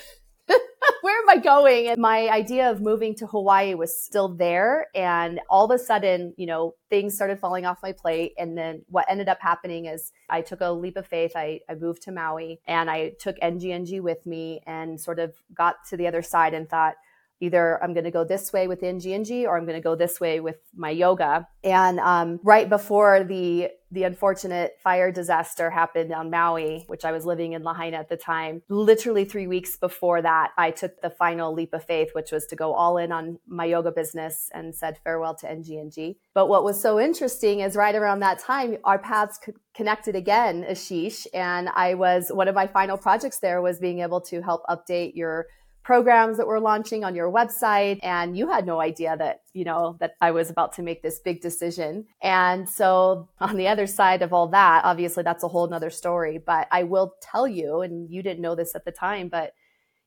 where 1.10 1.18
am 1.18 1.28
I 1.28 1.42
going? 1.42 1.88
And 1.88 2.00
my 2.00 2.28
idea 2.28 2.70
of 2.70 2.80
moving 2.80 3.16
to 3.16 3.26
Hawaii 3.26 3.74
was 3.74 4.00
still 4.00 4.28
there. 4.28 4.86
And 4.94 5.40
all 5.50 5.64
of 5.64 5.72
a 5.72 5.82
sudden, 5.82 6.34
you 6.36 6.46
know, 6.46 6.74
things 6.88 7.16
started 7.16 7.40
falling 7.40 7.66
off 7.66 7.78
my 7.82 7.90
plate. 7.90 8.32
And 8.38 8.56
then 8.56 8.82
what 8.88 9.06
ended 9.08 9.28
up 9.28 9.38
happening 9.40 9.86
is 9.86 10.12
I 10.28 10.40
took 10.40 10.60
a 10.60 10.70
leap 10.70 10.96
of 10.96 11.08
faith. 11.08 11.32
I, 11.34 11.60
I 11.68 11.74
moved 11.74 12.02
to 12.02 12.12
Maui 12.12 12.60
and 12.64 12.88
I 12.88 13.10
took 13.18 13.36
NGNG 13.40 14.00
with 14.00 14.24
me 14.24 14.60
and 14.66 15.00
sort 15.00 15.18
of 15.18 15.34
got 15.52 15.84
to 15.88 15.96
the 15.96 16.06
other 16.06 16.22
side 16.22 16.54
and 16.54 16.68
thought, 16.68 16.94
either 17.40 17.82
I'm 17.82 17.92
going 17.92 18.04
to 18.04 18.12
go 18.12 18.22
this 18.22 18.52
way 18.52 18.68
with 18.68 18.82
NGNG 18.82 19.46
or 19.46 19.56
I'm 19.56 19.64
going 19.64 19.78
to 19.78 19.82
go 19.82 19.96
this 19.96 20.20
way 20.20 20.38
with 20.38 20.58
my 20.76 20.90
yoga. 20.90 21.48
And 21.64 21.98
um, 21.98 22.38
right 22.44 22.68
before 22.68 23.24
the 23.24 23.70
the 23.90 24.04
unfortunate 24.04 24.76
fire 24.82 25.11
disaster 25.11 25.70
happened 25.70 26.12
on 26.12 26.30
Maui, 26.30 26.85
which 26.87 27.04
I 27.04 27.12
was 27.12 27.26
living 27.26 27.52
in 27.52 27.62
Lahaina 27.62 27.97
at 27.97 28.09
the 28.09 28.16
time. 28.16 28.62
Literally 28.68 29.25
three 29.25 29.47
weeks 29.47 29.76
before 29.76 30.23
that, 30.23 30.50
I 30.56 30.70
took 30.70 31.00
the 31.00 31.11
final 31.11 31.52
leap 31.52 31.73
of 31.75 31.85
faith, 31.85 32.11
which 32.12 32.30
was 32.30 32.47
to 32.47 32.56
go 32.56 32.73
all 32.73 32.99
in 32.99 33.12
on 33.12 33.38
my 33.47 33.64
yoga 33.64 33.90
business 33.90 34.49
and 34.54 34.75
said 34.75 34.99
farewell 35.02 35.35
to 35.37 35.47
NGNG. 35.47 36.16
But 36.35 36.49
what 36.49 36.64
was 36.64 36.80
so 36.80 37.00
interesting 37.00 37.61
is 37.61 37.76
right 37.76 37.94
around 37.94 38.20
that 38.20 38.38
time, 38.38 38.76
our 38.85 38.99
paths 38.99 39.40
connected 39.75 40.14
again, 40.14 40.64
Ashish. 40.68 41.26
And 41.35 41.68
I 41.70 41.94
was, 41.94 42.30
one 42.30 42.49
of 42.49 42.54
my 42.54 42.66
final 42.66 42.97
projects 42.97 43.38
there 43.38 43.61
was 43.61 43.78
being 43.78 44.00
able 44.00 44.20
to 44.23 44.42
help 44.42 44.62
update 44.68 45.14
your 45.14 45.47
programs 45.90 46.37
that 46.37 46.47
were 46.47 46.61
launching 46.61 47.02
on 47.02 47.16
your 47.16 47.28
website 47.32 47.99
and 48.04 48.38
you 48.38 48.49
had 48.49 48.64
no 48.64 48.80
idea 48.80 49.16
that 49.16 49.40
you 49.54 49.64
know 49.64 49.97
that 49.99 50.12
i 50.20 50.30
was 50.30 50.49
about 50.49 50.73
to 50.73 50.82
make 50.82 51.02
this 51.02 51.18
big 51.18 51.40
decision. 51.40 52.06
And 52.23 52.68
so 52.68 53.28
on 53.40 53.56
the 53.56 53.66
other 53.66 53.88
side 53.88 54.23
of 54.23 54.32
all 54.32 54.47
that 54.50 54.85
obviously 54.85 55.25
that's 55.25 55.42
a 55.42 55.49
whole 55.49 55.66
nother 55.66 55.90
story 55.90 56.38
but 56.38 56.68
i 56.70 56.85
will 56.85 57.14
tell 57.20 57.49
you 57.49 57.80
and 57.80 58.09
you 58.09 58.23
didn't 58.23 58.40
know 58.40 58.54
this 58.54 58.76
at 58.76 58.85
the 58.85 58.92
time 58.92 59.28
but 59.28 59.52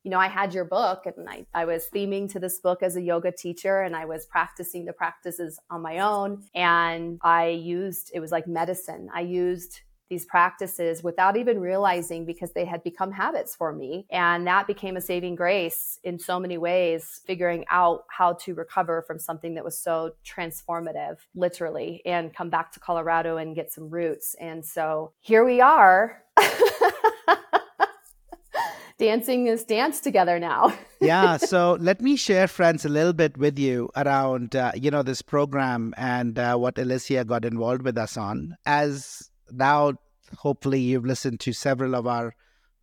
you 0.06 0.10
know 0.12 0.20
i 0.20 0.30
had 0.30 0.54
your 0.54 0.64
book 0.64 1.06
and 1.06 1.28
I, 1.28 1.46
I 1.54 1.66
was 1.66 1.90
theming 1.94 2.32
to 2.32 2.40
this 2.40 2.60
book 2.62 2.82
as 2.82 2.96
a 2.96 3.02
yoga 3.02 3.34
teacher 3.34 3.82
and 3.82 3.94
i 3.94 4.06
was 4.06 4.26
practicing 4.26 4.86
the 4.86 4.94
practices 4.94 5.60
on 5.70 5.82
my 5.82 6.00
own 6.00 6.44
and 6.56 7.20
i 7.22 7.48
used 7.50 8.10
it 8.14 8.22
was 8.22 8.32
like 8.32 8.48
medicine. 8.48 9.10
I 9.14 9.22
used 9.22 9.82
these 10.14 10.26
practices 10.26 11.02
without 11.02 11.36
even 11.36 11.60
realizing 11.60 12.24
because 12.24 12.52
they 12.54 12.66
had 12.66 12.84
become 12.84 13.12
habits 13.12 13.56
for 13.56 13.74
me. 13.74 14.06
And 14.12 14.46
that 14.46 14.68
became 14.68 14.96
a 14.96 15.02
saving 15.02 15.34
grace 15.34 16.00
in 16.04 16.20
so 16.20 16.40
many 16.40 16.60
ways, 16.60 17.22
figuring 17.26 17.66
out 17.72 18.04
how 18.10 18.34
to 18.44 18.54
recover 18.54 19.04
from 19.08 19.18
something 19.18 19.56
that 19.56 19.66
was 19.66 19.76
so 19.76 20.12
transformative, 20.24 21.18
literally, 21.34 22.04
and 22.06 22.32
come 22.32 22.52
back 22.52 22.72
to 22.74 22.80
Colorado 22.80 23.38
and 23.38 23.56
get 23.56 23.72
some 23.72 23.90
roots. 23.90 24.36
And 24.40 24.64
so 24.64 25.14
here 25.20 25.44
we 25.44 25.62
are. 25.62 26.22
dancing 29.00 29.44
this 29.44 29.64
dance 29.64 30.00
together 30.00 30.40
now. 30.40 30.74
yeah. 31.02 31.38
So 31.38 31.78
let 31.82 32.00
me 32.02 32.16
share, 32.16 32.48
friends, 32.48 32.86
a 32.86 32.90
little 32.90 33.12
bit 33.12 33.38
with 33.38 33.58
you 33.60 33.90
around, 33.96 34.56
uh, 34.56 34.72
you 34.76 34.92
know, 34.92 35.04
this 35.04 35.22
program 35.22 35.94
and 35.98 36.38
uh, 36.38 36.56
what 36.56 36.78
Alicia 36.78 37.26
got 37.26 37.44
involved 37.44 37.82
with 37.82 37.98
us 37.98 38.16
on. 38.16 38.56
As 38.66 39.30
now 39.52 39.94
hopefully 40.38 40.80
you've 40.80 41.06
listened 41.06 41.40
to 41.42 41.54
several 41.54 41.96
of 41.96 42.08
our 42.08 42.34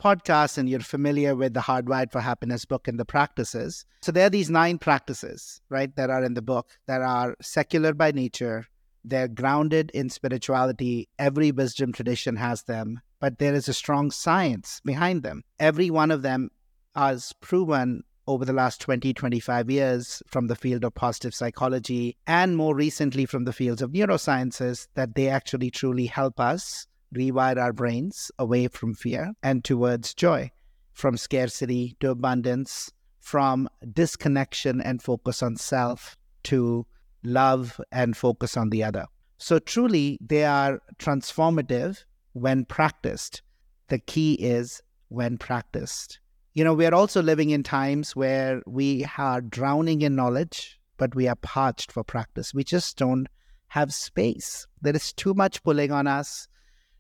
podcasts 0.01 0.57
and 0.57 0.69
you're 0.69 0.81
familiar 0.81 1.37
with 1.37 1.53
the 1.53 1.61
Hardwired 1.61 2.11
for 2.11 2.21
Happiness 2.21 2.65
book 2.65 2.89
and 2.89 2.99
the 2.99 3.05
practices. 3.05 3.85
So 4.03 4.13
there 4.13 4.27
are 4.27 4.31
these 4.31 4.51
nine 4.51 4.79
practices, 4.79 5.61
right, 5.69 5.95
that 5.97 6.11
are 6.11 6.25
in 6.25 6.35
the 6.35 6.43
book 6.43 6.71
that 6.87 7.03
are 7.03 7.37
secular 7.43 7.93
by 7.93 8.13
nature. 8.13 8.67
They're 9.05 9.29
grounded 9.29 9.91
in 9.93 10.09
spirituality. 10.09 11.09
Every 11.19 11.53
wisdom 11.53 11.93
tradition 11.93 12.37
has 12.37 12.63
them, 12.63 13.01
but 13.21 13.39
there 13.39 13.55
is 13.55 13.69
a 13.69 13.75
strong 13.75 14.11
science 14.11 14.81
behind 14.85 15.23
them. 15.23 15.43
Every 15.59 15.91
one 15.91 16.11
of 16.11 16.23
them 16.23 16.51
has 16.95 17.33
proven 17.41 18.03
over 18.27 18.45
the 18.45 18.53
last 18.53 18.81
20, 18.81 19.13
25 19.13 19.71
years 19.71 20.23
from 20.27 20.47
the 20.47 20.55
field 20.55 20.85
of 20.85 20.95
positive 20.95 21.35
psychology 21.35 22.17
and 22.27 22.57
more 22.57 22.77
recently 22.77 23.27
from 23.27 23.45
the 23.45 23.53
fields 23.53 23.83
of 23.83 23.91
neurosciences 23.91 24.87
that 24.95 25.15
they 25.15 25.29
actually 25.29 25.71
truly 25.71 26.07
help 26.07 26.39
us 26.39 26.87
rewire 27.15 27.57
our 27.57 27.73
brains 27.73 28.31
away 28.39 28.69
from 28.69 28.95
fear 28.95 29.33
and 29.43 29.65
towards 29.65 30.15
joy, 30.15 30.51
from 30.93 31.17
scarcity 31.17 31.97
to 32.01 32.11
abundance, 32.11 32.93
from 33.19 33.69
disconnection 33.93 34.81
and 34.81 35.03
focus 35.03 35.43
on 35.43 35.57
self 35.57 36.17
to 36.45 36.87
love 37.23 37.81
and 37.93 38.17
focus 38.17 38.57
on 38.57 38.71
the 38.71 38.83
other. 38.83 39.07
So, 39.39 39.59
truly, 39.59 40.19
they 40.21 40.45
are 40.45 40.81
transformative 40.99 42.05
when 42.33 42.65
practiced. 42.65 43.43
The 43.89 43.99
key 43.99 44.35
is 44.35 44.83
when 45.09 45.39
practiced. 45.39 46.21
You 46.55 46.65
know, 46.65 46.75
we 46.75 46.87
are 46.87 46.95
also 46.95 47.23
living 47.23 47.51
in 47.51 47.63
times 47.63 48.17
where 48.17 48.63
we 48.67 49.07
are 49.17 49.41
drowning 49.41 50.03
in 50.03 50.17
knowledge, 50.17 50.81
but 50.97 51.15
we 51.15 51.29
are 51.29 51.37
parched 51.37 51.93
for 51.93 52.05
practice. 52.05 52.53
We 52.53 52.65
just 52.65 52.97
don't 52.97 53.29
have 53.69 53.95
space. 53.95 54.67
There 54.83 54.95
is 54.95 55.13
too 55.13 55.33
much 55.33 55.63
pulling 55.63 55.93
on 55.93 56.07
us. 56.07 56.49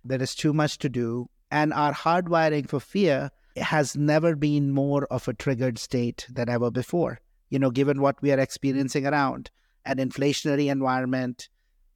There 0.04 0.22
is 0.22 0.34
too 0.34 0.52
much 0.52 0.78
to 0.78 0.88
do. 0.88 1.28
And 1.50 1.72
our 1.72 1.92
hardwiring 1.92 2.68
for 2.68 2.80
fear 2.80 3.30
has 3.56 3.96
never 3.96 4.36
been 4.36 4.70
more 4.70 5.04
of 5.06 5.26
a 5.26 5.34
triggered 5.34 5.78
state 5.78 6.26
than 6.30 6.48
ever 6.48 6.70
before. 6.70 7.20
You 7.48 7.58
know, 7.58 7.70
given 7.70 8.00
what 8.00 8.22
we 8.22 8.30
are 8.32 8.38
experiencing 8.38 9.06
around 9.06 9.50
an 9.84 9.96
inflationary 9.96 10.70
environment, 10.70 11.48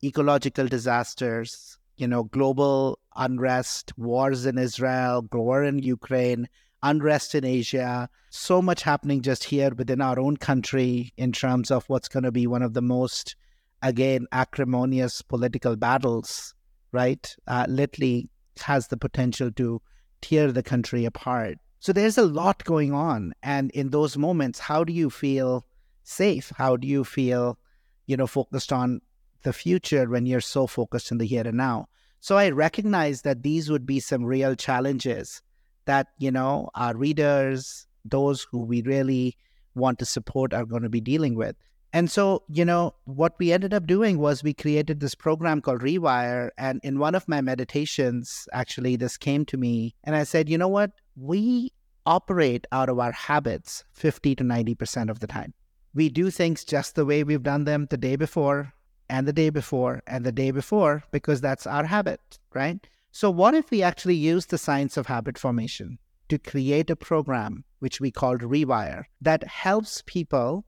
ecological 0.03 0.67
disasters, 0.67 1.79
you 1.97 2.09
know, 2.09 2.25
global 2.25 2.99
unrest, 3.15 3.93
wars 3.97 4.47
in 4.47 4.59
Israel, 4.59 5.27
war 5.33 5.63
in 5.63 5.79
Ukraine, 5.79 6.49
unrest 6.83 7.35
in 7.35 7.45
Asia, 7.45 8.09
so 8.31 8.61
much 8.61 8.83
happening 8.83 9.23
just 9.23 9.45
here 9.45 9.71
within 9.77 10.01
our 10.01 10.19
own 10.19 10.37
country 10.37 11.13
in 11.17 11.31
terms 11.31 11.71
of 11.71 11.89
what's 11.89 12.09
going 12.09 12.25
to 12.25 12.33
be 12.33 12.47
one 12.49 12.63
of 12.63 12.75
the 12.75 12.83
most, 12.83 13.37
again, 13.81 14.27
acrimonious 14.33 15.23
political 15.23 15.77
battles 15.77 16.55
right, 16.95 17.37
uh, 17.47 17.67
literally 17.69 18.31
has 18.61 18.89
the 18.89 18.97
potential 18.97 19.51
to 19.53 19.83
tear 20.23 20.53
the 20.53 20.63
country 20.63 21.05
apart. 21.05 21.59
So 21.81 21.93
there's 21.93 22.17
a 22.17 22.25
lot 22.25 22.65
going 22.65 22.95
on. 22.95 23.35
And 23.43 23.71
in 23.73 23.91
those 23.91 24.17
moments, 24.17 24.59
how 24.59 24.85
do 24.85 24.93
you 24.93 25.11
feel 25.11 25.67
safe? 26.05 26.51
How 26.57 26.77
do 26.77 26.89
you 26.89 27.05
feel, 27.05 27.59
you 28.07 28.17
know, 28.17 28.27
focused 28.27 28.73
on 28.73 29.03
the 29.43 29.53
future 29.53 30.09
when 30.09 30.25
you're 30.25 30.41
so 30.41 30.67
focused 30.67 31.11
in 31.13 31.19
the 31.19 31.27
here 31.27 31.47
and 31.47 31.59
now? 31.59 31.89
So 32.21 32.39
I 32.39 32.49
recognize 32.49 33.21
that 33.23 33.43
these 33.43 33.71
would 33.71 33.85
be 33.85 34.01
some 34.01 34.25
real 34.25 34.55
challenges 34.55 35.43
that, 35.85 36.07
you 36.17 36.31
know, 36.31 36.71
our 36.75 36.97
readers, 36.97 37.87
those 38.07 38.47
who 38.51 38.61
we 38.61 38.81
really 38.81 39.37
want 39.75 39.99
to 39.99 40.07
support 40.07 40.55
are 40.55 40.65
going 40.65 40.85
to 40.85 40.89
be 40.89 41.03
dealing 41.03 41.35
with. 41.35 41.57
And 41.95 42.11
so, 42.11 42.43
you 42.49 42.65
know, 42.65 42.97
what 43.05 43.39
we 43.39 43.53
ended 43.53 43.73
up 43.73 43.87
doing 43.87 44.19
was 44.19 44.43
we 44.43 44.53
created 44.53 44.99
this 44.99 45.15
program 45.15 45.61
called 45.61 45.81
Rewire. 45.81 46.51
And 46.59 46.81
in 46.83 46.99
one 46.99 47.15
of 47.15 47.29
my 47.29 47.41
meditations, 47.41 48.49
actually, 48.53 48.97
this 48.97 49.17
came 49.17 49.45
to 49.47 49.57
me. 49.57 49.95
And 50.03 50.17
I 50.17 50.25
said, 50.25 50.49
you 50.49 50.59
know 50.59 50.67
what? 50.67 50.91
We 51.15 51.73
operate 52.05 52.67
out 52.73 52.89
of 52.89 52.99
our 52.99 53.13
habits 53.13 53.85
50 53.93 54.35
to 54.35 54.43
90% 54.43 55.09
of 55.09 55.21
the 55.21 55.29
time. 55.29 55.55
We 55.95 56.09
do 56.09 56.33
things 56.33 56.65
just 56.65 56.97
the 56.97 57.07
way 57.07 57.23
we've 57.23 57.45
done 57.45 57.63
them 57.63 57.87
the 57.89 57.97
day 57.97 58.17
before, 58.17 58.75
and 59.09 59.29
the 59.29 59.33
day 59.33 59.51
before, 59.51 60.03
and 60.09 60.27
the 60.27 60.33
day 60.33 60.51
before, 60.51 61.05
because 61.13 61.41
that's 61.41 61.65
our 61.65 61.87
habit, 61.87 62.41
right? 62.53 62.85
So, 63.13 63.31
what 63.31 63.55
if 63.55 63.71
we 63.71 63.85
actually 63.85 64.17
use 64.17 64.47
the 64.47 64.59
science 64.59 64.97
of 64.97 65.07
habit 65.07 65.39
formation 65.39 65.99
to 66.29 66.39
create 66.39 66.91
a 66.91 66.97
program, 66.97 67.63
which 67.79 68.01
we 68.01 68.11
called 68.11 68.41
Rewire, 68.41 69.05
that 69.21 69.45
helps 69.45 70.03
people 70.05 70.65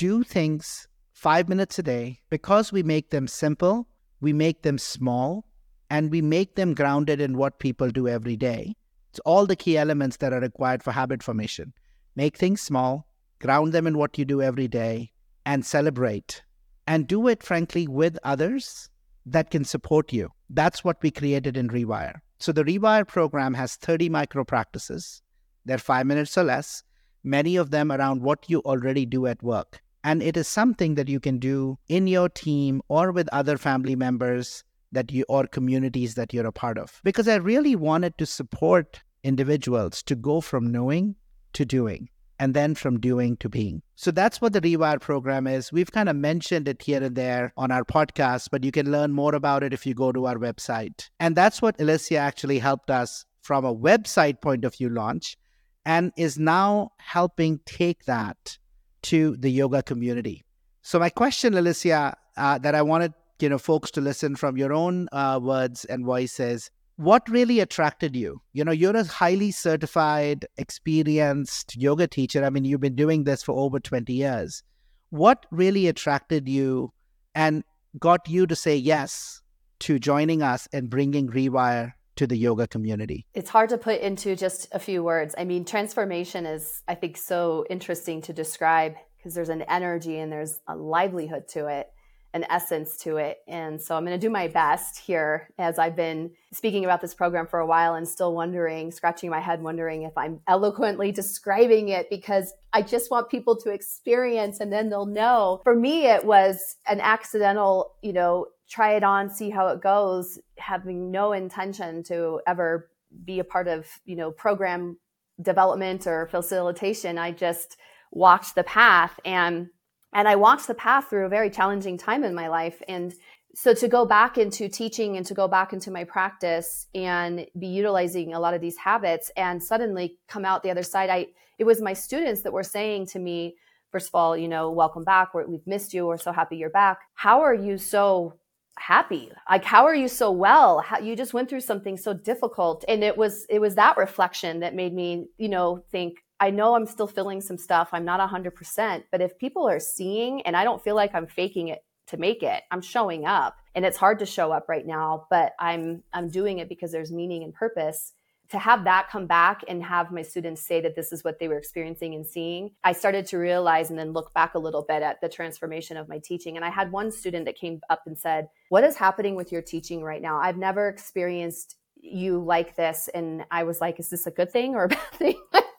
do 0.00 0.24
things 0.24 0.88
five 1.12 1.46
minutes 1.46 1.78
a 1.78 1.82
day 1.82 2.18
because 2.30 2.72
we 2.72 2.82
make 2.82 3.10
them 3.10 3.28
simple, 3.28 3.86
we 4.22 4.32
make 4.32 4.62
them 4.62 4.78
small, 4.78 5.44
and 5.90 6.10
we 6.10 6.22
make 6.22 6.54
them 6.54 6.72
grounded 6.72 7.20
in 7.20 7.36
what 7.36 7.58
people 7.58 7.90
do 7.90 8.08
every 8.08 8.34
day. 8.34 8.74
It's 9.10 9.18
all 9.26 9.44
the 9.44 9.56
key 9.56 9.76
elements 9.76 10.16
that 10.16 10.32
are 10.32 10.40
required 10.40 10.82
for 10.82 10.90
habit 10.90 11.22
formation. 11.22 11.74
Make 12.16 12.38
things 12.38 12.62
small, 12.62 13.06
ground 13.40 13.74
them 13.74 13.86
in 13.86 13.98
what 13.98 14.16
you 14.16 14.24
do 14.24 14.40
every 14.40 14.68
day, 14.68 15.12
and 15.44 15.66
celebrate. 15.66 16.44
And 16.86 17.06
do 17.06 17.28
it, 17.28 17.42
frankly, 17.42 17.86
with 17.86 18.18
others 18.24 18.88
that 19.26 19.50
can 19.50 19.66
support 19.66 20.14
you. 20.14 20.30
That's 20.48 20.82
what 20.82 21.02
we 21.02 21.10
created 21.10 21.58
in 21.58 21.68
Rewire. 21.68 22.20
So 22.38 22.52
the 22.52 22.64
Rewire 22.64 23.06
program 23.06 23.52
has 23.52 23.76
30 23.76 24.08
micro 24.08 24.44
practices. 24.44 25.20
They're 25.66 25.76
five 25.76 26.06
minutes 26.06 26.38
or 26.38 26.44
less, 26.44 26.84
many 27.22 27.56
of 27.56 27.70
them 27.70 27.92
around 27.92 28.22
what 28.22 28.48
you 28.48 28.60
already 28.60 29.04
do 29.04 29.26
at 29.26 29.42
work. 29.42 29.82
And 30.02 30.22
it 30.22 30.36
is 30.36 30.48
something 30.48 30.94
that 30.94 31.08
you 31.08 31.20
can 31.20 31.38
do 31.38 31.78
in 31.88 32.06
your 32.06 32.28
team 32.28 32.82
or 32.88 33.12
with 33.12 33.28
other 33.32 33.58
family 33.58 33.96
members 33.96 34.64
that 34.92 35.12
you 35.12 35.24
or 35.28 35.46
communities 35.46 36.14
that 36.14 36.32
you're 36.32 36.46
a 36.46 36.52
part 36.52 36.78
of. 36.78 37.00
Because 37.04 37.28
I 37.28 37.36
really 37.36 37.76
wanted 37.76 38.16
to 38.18 38.26
support 38.26 39.02
individuals 39.22 40.02
to 40.04 40.14
go 40.14 40.40
from 40.40 40.72
knowing 40.72 41.16
to 41.52 41.64
doing 41.64 42.08
and 42.38 42.54
then 42.54 42.74
from 42.74 42.98
doing 42.98 43.36
to 43.36 43.50
being. 43.50 43.82
So 43.96 44.10
that's 44.10 44.40
what 44.40 44.54
the 44.54 44.62
Rewire 44.62 45.00
program 45.00 45.46
is. 45.46 45.70
We've 45.70 45.92
kind 45.92 46.08
of 46.08 46.16
mentioned 46.16 46.68
it 46.68 46.80
here 46.80 47.02
and 47.02 47.14
there 47.14 47.52
on 47.58 47.70
our 47.70 47.84
podcast, 47.84 48.48
but 48.50 48.64
you 48.64 48.72
can 48.72 48.90
learn 48.90 49.12
more 49.12 49.34
about 49.34 49.62
it 49.62 49.74
if 49.74 49.84
you 49.84 49.92
go 49.92 50.10
to 50.10 50.26
our 50.26 50.36
website. 50.36 51.10
And 51.20 51.36
that's 51.36 51.60
what 51.60 51.78
Alicia 51.78 52.16
actually 52.16 52.58
helped 52.58 52.90
us 52.90 53.26
from 53.42 53.66
a 53.66 53.74
website 53.74 54.40
point 54.40 54.64
of 54.64 54.74
view 54.74 54.88
launch 54.88 55.36
and 55.84 56.12
is 56.16 56.38
now 56.38 56.92
helping 56.98 57.60
take 57.66 58.04
that 58.06 58.58
to 59.02 59.36
the 59.36 59.50
yoga 59.50 59.82
community. 59.82 60.44
So 60.82 60.98
my 60.98 61.10
question, 61.10 61.54
Alicia, 61.54 62.16
uh, 62.36 62.58
that 62.58 62.74
I 62.74 62.82
wanted 62.82 63.12
you 63.40 63.48
know 63.48 63.58
folks 63.58 63.90
to 63.92 64.00
listen 64.00 64.36
from 64.36 64.56
your 64.56 64.72
own 64.72 65.08
uh, 65.12 65.40
words 65.42 65.84
and 65.86 66.04
voices. 66.04 66.70
What 66.96 67.26
really 67.30 67.60
attracted 67.60 68.14
you? 68.14 68.42
You 68.52 68.62
know, 68.62 68.72
you're 68.72 68.96
a 68.96 69.04
highly 69.04 69.52
certified, 69.52 70.44
experienced 70.58 71.74
yoga 71.74 72.06
teacher. 72.06 72.44
I 72.44 72.50
mean, 72.50 72.66
you've 72.66 72.82
been 72.82 72.94
doing 72.94 73.24
this 73.24 73.42
for 73.42 73.52
over 73.52 73.80
20 73.80 74.12
years. 74.12 74.62
What 75.08 75.46
really 75.50 75.88
attracted 75.88 76.46
you 76.46 76.92
and 77.34 77.64
got 77.98 78.28
you 78.28 78.46
to 78.46 78.54
say 78.54 78.76
yes 78.76 79.40
to 79.80 79.98
joining 79.98 80.42
us 80.42 80.68
and 80.74 80.90
bringing 80.90 81.28
Rewire 81.28 81.94
to 82.20 82.26
the 82.26 82.36
yoga 82.36 82.68
community? 82.68 83.24
It's 83.32 83.48
hard 83.48 83.70
to 83.70 83.78
put 83.78 84.02
into 84.02 84.36
just 84.36 84.68
a 84.72 84.78
few 84.78 85.02
words. 85.02 85.34
I 85.38 85.44
mean, 85.44 85.64
transformation 85.64 86.44
is, 86.44 86.82
I 86.86 86.94
think, 86.94 87.16
so 87.16 87.64
interesting 87.70 88.20
to 88.22 88.34
describe 88.34 88.94
because 89.16 89.34
there's 89.34 89.48
an 89.48 89.62
energy 89.62 90.18
and 90.18 90.30
there's 90.30 90.60
a 90.68 90.76
livelihood 90.76 91.48
to 91.48 91.68
it. 91.68 91.90
An 92.32 92.44
essence 92.48 92.96
to 92.98 93.16
it. 93.16 93.38
And 93.48 93.80
so 93.80 93.96
I'm 93.96 94.04
going 94.04 94.18
to 94.18 94.26
do 94.26 94.30
my 94.30 94.46
best 94.46 94.98
here 94.98 95.48
as 95.58 95.78
I've 95.78 95.96
been 95.96 96.30
speaking 96.52 96.84
about 96.84 97.00
this 97.00 97.14
program 97.14 97.46
for 97.46 97.58
a 97.58 97.66
while 97.66 97.94
and 97.94 98.06
still 98.08 98.34
wondering, 98.34 98.92
scratching 98.92 99.30
my 99.30 99.40
head, 99.40 99.62
wondering 99.62 100.02
if 100.02 100.16
I'm 100.16 100.40
eloquently 100.46 101.10
describing 101.10 101.88
it 101.88 102.08
because 102.08 102.52
I 102.72 102.82
just 102.82 103.10
want 103.10 103.30
people 103.30 103.56
to 103.56 103.70
experience 103.70 104.60
and 104.60 104.72
then 104.72 104.90
they'll 104.90 105.06
know. 105.06 105.60
For 105.64 105.74
me, 105.74 106.06
it 106.06 106.24
was 106.24 106.76
an 106.86 107.00
accidental, 107.00 107.96
you 108.00 108.12
know, 108.12 108.46
try 108.68 108.94
it 108.94 109.02
on, 109.02 109.28
see 109.28 109.50
how 109.50 109.66
it 109.68 109.80
goes, 109.80 110.38
having 110.56 111.10
no 111.10 111.32
intention 111.32 112.04
to 112.04 112.40
ever 112.46 112.90
be 113.24 113.40
a 113.40 113.44
part 113.44 113.66
of, 113.66 113.88
you 114.04 114.14
know, 114.14 114.30
program 114.30 114.96
development 115.42 116.06
or 116.06 116.28
facilitation. 116.28 117.18
I 117.18 117.32
just 117.32 117.76
walked 118.12 118.54
the 118.54 118.62
path 118.62 119.18
and 119.24 119.68
and 120.12 120.28
I 120.28 120.36
walked 120.36 120.66
the 120.66 120.74
path 120.74 121.08
through 121.08 121.26
a 121.26 121.30
very 121.30 121.50
challenging 121.50 121.96
time 121.96 122.24
in 122.24 122.34
my 122.34 122.48
life. 122.48 122.82
And 122.88 123.14
so 123.54 123.74
to 123.74 123.88
go 123.88 124.04
back 124.04 124.38
into 124.38 124.68
teaching 124.68 125.16
and 125.16 125.26
to 125.26 125.34
go 125.34 125.48
back 125.48 125.72
into 125.72 125.90
my 125.90 126.04
practice 126.04 126.86
and 126.94 127.46
be 127.58 127.66
utilizing 127.66 128.32
a 128.32 128.40
lot 128.40 128.54
of 128.54 128.60
these 128.60 128.76
habits 128.76 129.30
and 129.36 129.62
suddenly 129.62 130.18
come 130.28 130.44
out 130.44 130.62
the 130.62 130.70
other 130.70 130.82
side, 130.82 131.10
I 131.10 131.28
it 131.58 131.64
was 131.64 131.82
my 131.82 131.92
students 131.92 132.42
that 132.42 132.52
were 132.52 132.62
saying 132.62 133.06
to 133.08 133.18
me, 133.18 133.56
first 133.92 134.08
of 134.08 134.14
all, 134.14 134.36
you 134.36 134.48
know, 134.48 134.70
welcome 134.70 135.04
back. 135.04 135.34
we 135.34 135.42
have 135.42 135.66
missed 135.66 135.92
you. 135.92 136.06
We're 136.06 136.16
so 136.16 136.32
happy 136.32 136.56
you're 136.56 136.70
back. 136.70 137.00
How 137.14 137.42
are 137.42 137.54
you 137.54 137.76
so 137.76 138.38
happy? 138.78 139.30
Like, 139.48 139.64
how 139.64 139.84
are 139.84 139.94
you 139.94 140.08
so 140.08 140.30
well? 140.30 140.80
How, 140.80 141.00
you 141.00 141.14
just 141.14 141.34
went 141.34 141.50
through 141.50 141.60
something 141.60 141.98
so 141.98 142.14
difficult, 142.14 142.84
and 142.88 143.04
it 143.04 143.16
was 143.16 143.46
it 143.50 143.58
was 143.58 143.74
that 143.74 143.96
reflection 143.96 144.60
that 144.60 144.74
made 144.74 144.94
me, 144.94 145.26
you 145.38 145.48
know, 145.48 145.84
think 145.92 146.18
I 146.40 146.50
know 146.50 146.74
I'm 146.74 146.86
still 146.86 147.06
feeling 147.06 147.42
some 147.42 147.58
stuff. 147.58 147.90
I'm 147.92 148.06
not 148.06 148.18
100%, 148.18 149.04
but 149.12 149.20
if 149.20 149.38
people 149.38 149.68
are 149.68 149.78
seeing 149.78 150.40
and 150.42 150.56
I 150.56 150.64
don't 150.64 150.82
feel 150.82 150.96
like 150.96 151.14
I'm 151.14 151.26
faking 151.26 151.68
it 151.68 151.84
to 152.06 152.16
make 152.16 152.42
it, 152.42 152.62
I'm 152.70 152.80
showing 152.80 153.26
up. 153.26 153.56
And 153.74 153.84
it's 153.84 153.98
hard 153.98 154.18
to 154.20 154.26
show 154.26 154.50
up 154.50 154.68
right 154.68 154.86
now, 154.86 155.26
but 155.30 155.52
I'm 155.60 156.02
I'm 156.12 156.28
doing 156.28 156.58
it 156.58 156.68
because 156.68 156.90
there's 156.90 157.12
meaning 157.12 157.44
and 157.44 157.54
purpose. 157.54 158.14
To 158.48 158.58
have 158.58 158.82
that 158.84 159.08
come 159.10 159.28
back 159.28 159.62
and 159.68 159.80
have 159.84 160.10
my 160.10 160.22
students 160.22 160.66
say 160.66 160.80
that 160.80 160.96
this 160.96 161.12
is 161.12 161.22
what 161.22 161.38
they 161.38 161.46
were 161.46 161.58
experiencing 161.58 162.16
and 162.16 162.26
seeing, 162.26 162.72
I 162.82 162.94
started 162.94 163.26
to 163.26 163.38
realize 163.38 163.90
and 163.90 163.98
then 163.98 164.12
look 164.12 164.34
back 164.34 164.54
a 164.54 164.58
little 164.58 164.82
bit 164.82 165.02
at 165.02 165.20
the 165.20 165.28
transformation 165.28 165.96
of 165.96 166.08
my 166.08 166.18
teaching. 166.18 166.56
And 166.56 166.64
I 166.64 166.70
had 166.70 166.90
one 166.90 167.12
student 167.12 167.44
that 167.44 167.54
came 167.54 167.80
up 167.88 168.02
and 168.06 168.18
said, 168.18 168.48
What 168.70 168.82
is 168.82 168.96
happening 168.96 169.36
with 169.36 169.52
your 169.52 169.62
teaching 169.62 170.02
right 170.02 170.20
now? 170.20 170.40
I've 170.40 170.56
never 170.56 170.88
experienced 170.88 171.76
you 171.94 172.42
like 172.42 172.74
this. 172.74 173.08
And 173.14 173.44
I 173.52 173.62
was 173.62 173.80
like, 173.80 174.00
Is 174.00 174.10
this 174.10 174.26
a 174.26 174.32
good 174.32 174.50
thing 174.50 174.74
or 174.74 174.84
a 174.84 174.88
bad 174.88 175.12
thing? 175.12 175.40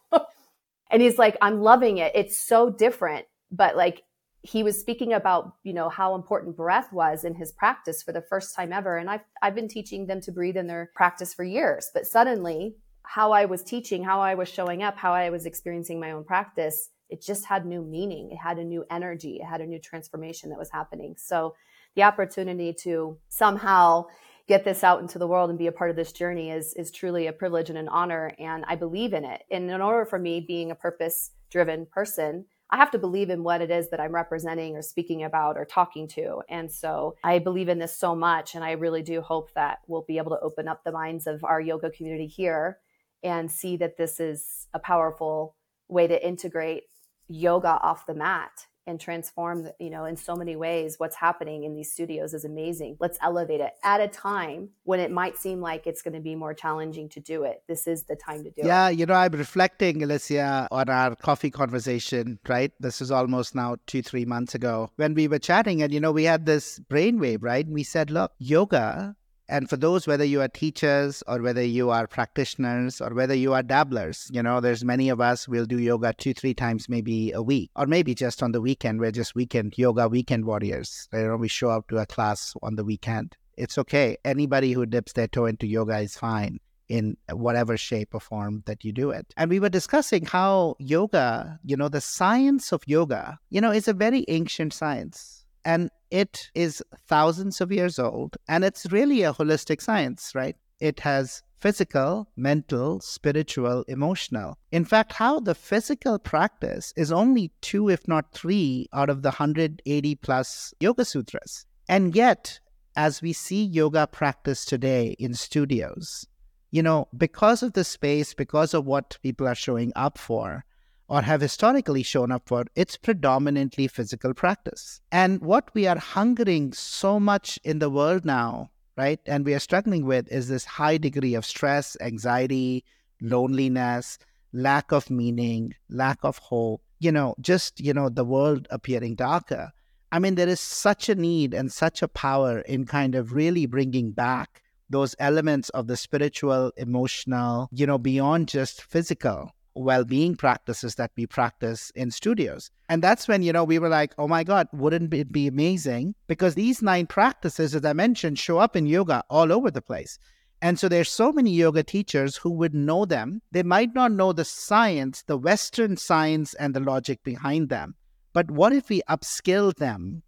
and 0.91 1.01
he's 1.01 1.17
like 1.17 1.37
i'm 1.41 1.61
loving 1.61 1.97
it. 1.97 2.11
It's 2.15 2.37
so 2.37 2.69
different. 2.69 3.25
But 3.51 3.75
like 3.75 4.03
he 4.43 4.63
was 4.63 4.79
speaking 4.79 5.13
about 5.13 5.53
you 5.63 5.73
know 5.73 5.89
how 5.89 6.15
important 6.15 6.55
breath 6.55 6.91
was 6.91 7.23
in 7.23 7.35
his 7.35 7.51
practice 7.51 8.01
for 8.01 8.11
the 8.11 8.21
first 8.21 8.55
time 8.55 8.71
ever. 8.73 8.97
And 8.97 9.09
i've 9.09 9.25
i've 9.41 9.55
been 9.55 9.67
teaching 9.67 10.07
them 10.07 10.21
to 10.21 10.31
breathe 10.31 10.57
in 10.57 10.67
their 10.67 10.91
practice 10.95 11.33
for 11.33 11.43
years. 11.43 11.89
But 11.93 12.05
suddenly 12.05 12.75
how 13.03 13.31
i 13.31 13.45
was 13.45 13.63
teaching 13.63 14.03
how 14.03 14.21
i 14.21 14.35
was 14.35 14.47
showing 14.47 14.83
up 14.83 14.95
how 14.95 15.11
i 15.11 15.31
was 15.31 15.47
experiencing 15.47 15.99
my 15.99 16.11
own 16.11 16.23
practice 16.23 16.89
it 17.11 17.21
just 17.21 17.45
had 17.45 17.65
new 17.65 17.83
meaning. 17.83 18.31
It 18.31 18.37
had 18.37 18.57
a 18.57 18.63
new 18.63 18.85
energy. 18.89 19.37
It 19.41 19.45
had 19.45 19.61
a 19.61 19.67
new 19.67 19.79
transformation 19.79 20.49
that 20.49 20.57
was 20.57 20.71
happening. 20.71 21.15
So 21.17 21.53
the 21.95 22.03
opportunity 22.03 22.73
to 22.83 23.17
somehow 23.27 24.05
get 24.47 24.63
this 24.63 24.83
out 24.83 25.01
into 25.01 25.19
the 25.19 25.27
world 25.27 25.49
and 25.49 25.59
be 25.59 25.67
a 25.67 25.71
part 25.71 25.89
of 25.89 25.95
this 25.95 26.11
journey 26.11 26.51
is 26.51 26.73
is 26.73 26.91
truly 26.91 27.27
a 27.27 27.33
privilege 27.33 27.69
and 27.69 27.77
an 27.77 27.87
honor 27.87 28.33
and 28.39 28.63
I 28.67 28.75
believe 28.75 29.13
in 29.13 29.25
it. 29.25 29.43
And 29.51 29.69
in 29.69 29.81
order 29.81 30.05
for 30.05 30.19
me 30.19 30.43
being 30.45 30.71
a 30.71 30.75
purpose 30.75 31.31
driven 31.49 31.85
person, 31.85 32.45
I 32.69 32.77
have 32.77 32.91
to 32.91 32.97
believe 32.97 33.29
in 33.29 33.43
what 33.43 33.61
it 33.61 33.69
is 33.69 33.89
that 33.89 33.99
I'm 33.99 34.15
representing 34.15 34.77
or 34.77 34.81
speaking 34.81 35.23
about 35.23 35.57
or 35.57 35.65
talking 35.65 36.07
to. 36.09 36.41
And 36.49 36.71
so 36.71 37.15
I 37.23 37.39
believe 37.39 37.67
in 37.67 37.79
this 37.79 37.97
so 37.97 38.15
much 38.15 38.55
and 38.55 38.63
I 38.63 38.71
really 38.71 39.03
do 39.03 39.21
hope 39.21 39.53
that 39.53 39.79
we'll 39.87 40.05
be 40.07 40.17
able 40.17 40.31
to 40.31 40.39
open 40.39 40.67
up 40.67 40.83
the 40.83 40.91
minds 40.91 41.27
of 41.27 41.43
our 41.43 41.59
yoga 41.59 41.89
community 41.91 42.27
here 42.27 42.79
and 43.23 43.51
see 43.51 43.77
that 43.77 43.97
this 43.97 44.19
is 44.19 44.67
a 44.73 44.79
powerful 44.79 45.55
way 45.89 46.07
to 46.07 46.25
integrate 46.27 46.83
yoga 47.27 47.79
off 47.81 48.05
the 48.05 48.13
mat 48.13 48.67
and 48.87 48.99
transform 48.99 49.69
you 49.79 49.89
know 49.89 50.05
in 50.05 50.15
so 50.15 50.35
many 50.35 50.55
ways 50.55 50.95
what's 50.97 51.15
happening 51.15 51.63
in 51.63 51.75
these 51.75 51.91
studios 51.91 52.33
is 52.33 52.45
amazing. 52.45 52.97
Let's 52.99 53.17
elevate 53.21 53.61
it 53.61 53.73
at 53.83 54.01
a 54.01 54.07
time 54.07 54.69
when 54.83 54.99
it 54.99 55.11
might 55.11 55.37
seem 55.37 55.61
like 55.61 55.87
it's 55.87 56.01
going 56.01 56.13
to 56.13 56.19
be 56.19 56.35
more 56.35 56.53
challenging 56.53 57.09
to 57.09 57.19
do 57.19 57.43
it. 57.43 57.63
This 57.67 57.87
is 57.87 58.03
the 58.03 58.15
time 58.15 58.43
to 58.43 58.49
do 58.49 58.61
yeah, 58.63 58.63
it. 58.63 58.67
Yeah 58.67 59.01
you 59.01 59.05
know 59.05 59.13
i'm 59.13 59.31
reflecting 59.31 60.03
alicia 60.03 60.67
on 60.71 60.89
our 60.89 61.15
coffee 61.15 61.51
conversation 61.51 62.39
right? 62.47 62.71
This 62.79 63.01
is 63.01 63.11
almost 63.11 63.55
now 63.55 63.77
two 63.87 64.01
three 64.01 64.25
months 64.25 64.55
ago 64.55 64.91
when 64.95 65.13
we 65.13 65.27
were 65.27 65.39
chatting 65.39 65.81
and 65.81 65.93
you 65.93 65.99
know 65.99 66.11
we 66.11 66.25
had 66.25 66.45
this 66.45 66.79
brainwave 66.89 67.39
right? 67.41 67.65
And 67.65 67.73
we 67.73 67.83
said 67.83 68.11
look 68.11 68.31
yoga 68.37 69.15
and 69.51 69.69
for 69.69 69.75
those, 69.75 70.07
whether 70.07 70.23
you 70.23 70.39
are 70.41 70.47
teachers 70.47 71.21
or 71.27 71.41
whether 71.41 71.61
you 71.61 71.89
are 71.89 72.07
practitioners 72.07 73.01
or 73.01 73.13
whether 73.13 73.33
you 73.33 73.51
are 73.51 73.61
dabblers, 73.61 74.29
you 74.31 74.41
know, 74.41 74.61
there's 74.61 74.85
many 74.85 75.09
of 75.09 75.19
us 75.19 75.45
will 75.45 75.65
do 75.65 75.77
yoga 75.77 76.13
two, 76.13 76.33
three 76.33 76.53
times 76.53 76.87
maybe 76.87 77.33
a 77.33 77.41
week, 77.41 77.69
or 77.75 77.85
maybe 77.85 78.15
just 78.15 78.41
on 78.41 78.53
the 78.53 78.61
weekend. 78.61 79.01
We're 79.01 79.11
just 79.11 79.35
weekend 79.35 79.77
yoga 79.77 80.07
weekend 80.07 80.45
warriors. 80.45 81.09
You 81.11 81.27
know, 81.27 81.35
we 81.35 81.49
show 81.49 81.69
up 81.69 81.89
to 81.89 81.97
a 81.97 82.05
class 82.05 82.53
on 82.63 82.77
the 82.77 82.85
weekend. 82.85 83.35
It's 83.57 83.77
okay. 83.77 84.15
Anybody 84.23 84.71
who 84.71 84.85
dips 84.85 85.11
their 85.11 85.27
toe 85.27 85.47
into 85.47 85.67
yoga 85.67 85.99
is 85.99 86.15
fine 86.15 86.61
in 86.87 87.17
whatever 87.29 87.75
shape 87.75 88.15
or 88.15 88.21
form 88.21 88.63
that 88.67 88.85
you 88.85 88.93
do 88.93 89.11
it. 89.11 89.33
And 89.35 89.49
we 89.49 89.59
were 89.59 89.69
discussing 89.69 90.25
how 90.25 90.77
yoga, 90.79 91.59
you 91.65 91.75
know, 91.75 91.89
the 91.89 91.99
science 91.99 92.71
of 92.71 92.83
yoga, 92.85 93.37
you 93.49 93.59
know, 93.59 93.71
is 93.71 93.89
a 93.89 93.93
very 93.93 94.23
ancient 94.29 94.71
science 94.73 95.40
and 95.65 95.89
it 96.09 96.49
is 96.53 96.83
thousands 97.07 97.61
of 97.61 97.71
years 97.71 97.99
old, 97.99 98.37
and 98.47 98.63
it's 98.63 98.91
really 98.91 99.23
a 99.23 99.33
holistic 99.33 99.81
science, 99.81 100.33
right? 100.35 100.55
It 100.79 100.99
has 101.01 101.43
physical, 101.57 102.27
mental, 102.35 102.99
spiritual, 102.99 103.83
emotional. 103.87 104.57
In 104.71 104.83
fact, 104.83 105.13
how 105.13 105.39
the 105.39 105.53
physical 105.53 106.17
practice 106.17 106.91
is 106.97 107.11
only 107.11 107.51
two, 107.61 107.87
if 107.89 108.07
not 108.07 108.33
three, 108.33 108.89
out 108.93 109.09
of 109.09 109.21
the 109.21 109.29
180 109.29 110.15
plus 110.15 110.73
Yoga 110.79 111.05
Sutras. 111.05 111.65
And 111.87 112.15
yet, 112.15 112.59
as 112.95 113.21
we 113.21 113.31
see 113.31 113.63
yoga 113.63 114.07
practice 114.07 114.65
today 114.65 115.15
in 115.19 115.33
studios, 115.33 116.25
you 116.71 116.81
know, 116.81 117.07
because 117.15 117.63
of 117.63 117.73
the 117.73 117.83
space, 117.83 118.33
because 118.33 118.73
of 118.73 118.85
what 118.85 119.17
people 119.21 119.47
are 119.47 119.55
showing 119.55 119.91
up 119.95 120.17
for, 120.17 120.65
or 121.11 121.21
have 121.21 121.41
historically 121.41 122.03
shown 122.03 122.31
up 122.31 122.43
for, 122.45 122.63
it's 122.73 122.95
predominantly 122.95 123.85
physical 123.85 124.33
practice. 124.33 125.01
And 125.11 125.41
what 125.41 125.69
we 125.73 125.85
are 125.85 125.97
hungering 125.97 126.71
so 126.71 127.19
much 127.19 127.59
in 127.65 127.79
the 127.79 127.89
world 127.89 128.23
now, 128.23 128.71
right, 128.95 129.19
and 129.25 129.43
we 129.43 129.53
are 129.53 129.59
struggling 129.59 130.05
with 130.05 130.31
is 130.31 130.47
this 130.47 130.63
high 130.63 130.97
degree 130.97 131.33
of 131.33 131.45
stress, 131.45 131.97
anxiety, 131.99 132.85
loneliness, 133.21 134.19
lack 134.53 134.93
of 134.93 135.09
meaning, 135.09 135.75
lack 135.89 136.19
of 136.23 136.37
hope, 136.37 136.81
you 136.99 137.11
know, 137.11 137.35
just, 137.41 137.81
you 137.81 137.93
know, 137.93 138.07
the 138.07 138.23
world 138.23 138.69
appearing 138.71 139.15
darker. 139.15 139.69
I 140.13 140.19
mean, 140.19 140.35
there 140.35 140.47
is 140.47 140.61
such 140.61 141.09
a 141.09 141.15
need 141.15 141.53
and 141.53 141.69
such 141.69 142.01
a 142.01 142.07
power 142.07 142.59
in 142.59 142.85
kind 142.85 143.15
of 143.15 143.33
really 143.33 143.65
bringing 143.65 144.11
back 144.11 144.61
those 144.89 145.13
elements 145.19 145.67
of 145.71 145.87
the 145.87 145.97
spiritual, 145.97 146.71
emotional, 146.77 147.67
you 147.73 147.85
know, 147.85 147.97
beyond 147.97 148.47
just 148.47 148.81
physical 148.81 149.51
well-being 149.75 150.35
practices 150.35 150.95
that 150.95 151.11
we 151.15 151.25
practice 151.25 151.91
in 151.95 152.11
studios. 152.11 152.71
And 152.89 153.01
that's 153.01 153.27
when, 153.27 153.41
you 153.41 153.53
know, 153.53 153.63
we 153.63 153.79
were 153.79 153.89
like, 153.89 154.13
oh 154.17 154.27
my 154.27 154.43
God, 154.43 154.67
wouldn't 154.73 155.13
it 155.13 155.31
be 155.31 155.47
amazing? 155.47 156.15
Because 156.27 156.55
these 156.55 156.81
nine 156.81 157.07
practices, 157.07 157.73
as 157.75 157.85
I 157.85 157.93
mentioned, 157.93 158.39
show 158.39 158.57
up 158.57 158.75
in 158.75 158.85
yoga 158.85 159.23
all 159.29 159.51
over 159.51 159.71
the 159.71 159.81
place. 159.81 160.17
And 160.61 160.77
so 160.77 160.87
there's 160.87 161.09
so 161.09 161.31
many 161.31 161.51
yoga 161.51 161.83
teachers 161.83 162.35
who 162.35 162.51
would 162.51 162.75
know 162.75 163.05
them. 163.05 163.41
They 163.51 163.63
might 163.63 163.95
not 163.95 164.11
know 164.11 164.31
the 164.31 164.45
science, 164.45 165.23
the 165.23 165.37
Western 165.37 165.97
science 165.97 166.53
and 166.53 166.75
the 166.75 166.79
logic 166.79 167.23
behind 167.23 167.69
them. 167.69 167.95
But 168.33 168.51
what 168.51 168.71
if 168.71 168.89
we 168.89 169.01
upskill 169.09 169.73
them 169.73 170.21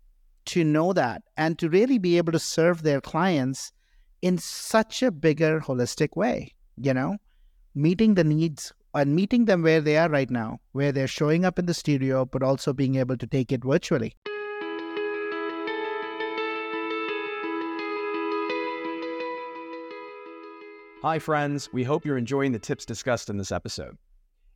to 0.45 0.63
know 0.63 0.91
that 0.93 1.21
and 1.37 1.57
to 1.59 1.69
really 1.69 1.99
be 1.99 2.17
able 2.17 2.31
to 2.31 2.39
serve 2.39 2.81
their 2.81 2.99
clients 2.99 3.71
in 4.21 4.37
such 4.37 5.03
a 5.03 5.11
bigger 5.11 5.59
holistic 5.59 6.15
way, 6.15 6.53
you 6.77 6.93
know, 6.93 7.17
meeting 7.75 8.15
the 8.15 8.23
needs 8.23 8.73
and 8.93 9.15
meeting 9.15 9.45
them 9.45 9.63
where 9.63 9.81
they 9.81 9.97
are 9.97 10.09
right 10.09 10.29
now, 10.29 10.59
where 10.71 10.91
they're 10.91 11.07
showing 11.07 11.45
up 11.45 11.57
in 11.57 11.65
the 11.65 11.73
studio, 11.73 12.25
but 12.25 12.43
also 12.43 12.73
being 12.73 12.95
able 12.95 13.17
to 13.17 13.25
take 13.25 13.51
it 13.51 13.63
virtually. 13.63 14.15
Hi, 21.01 21.19
friends. 21.19 21.73
We 21.73 21.83
hope 21.83 22.05
you're 22.05 22.17
enjoying 22.17 22.53
the 22.53 22.59
tips 22.59 22.85
discussed 22.85 23.29
in 23.29 23.37
this 23.37 23.51
episode. 23.51 23.97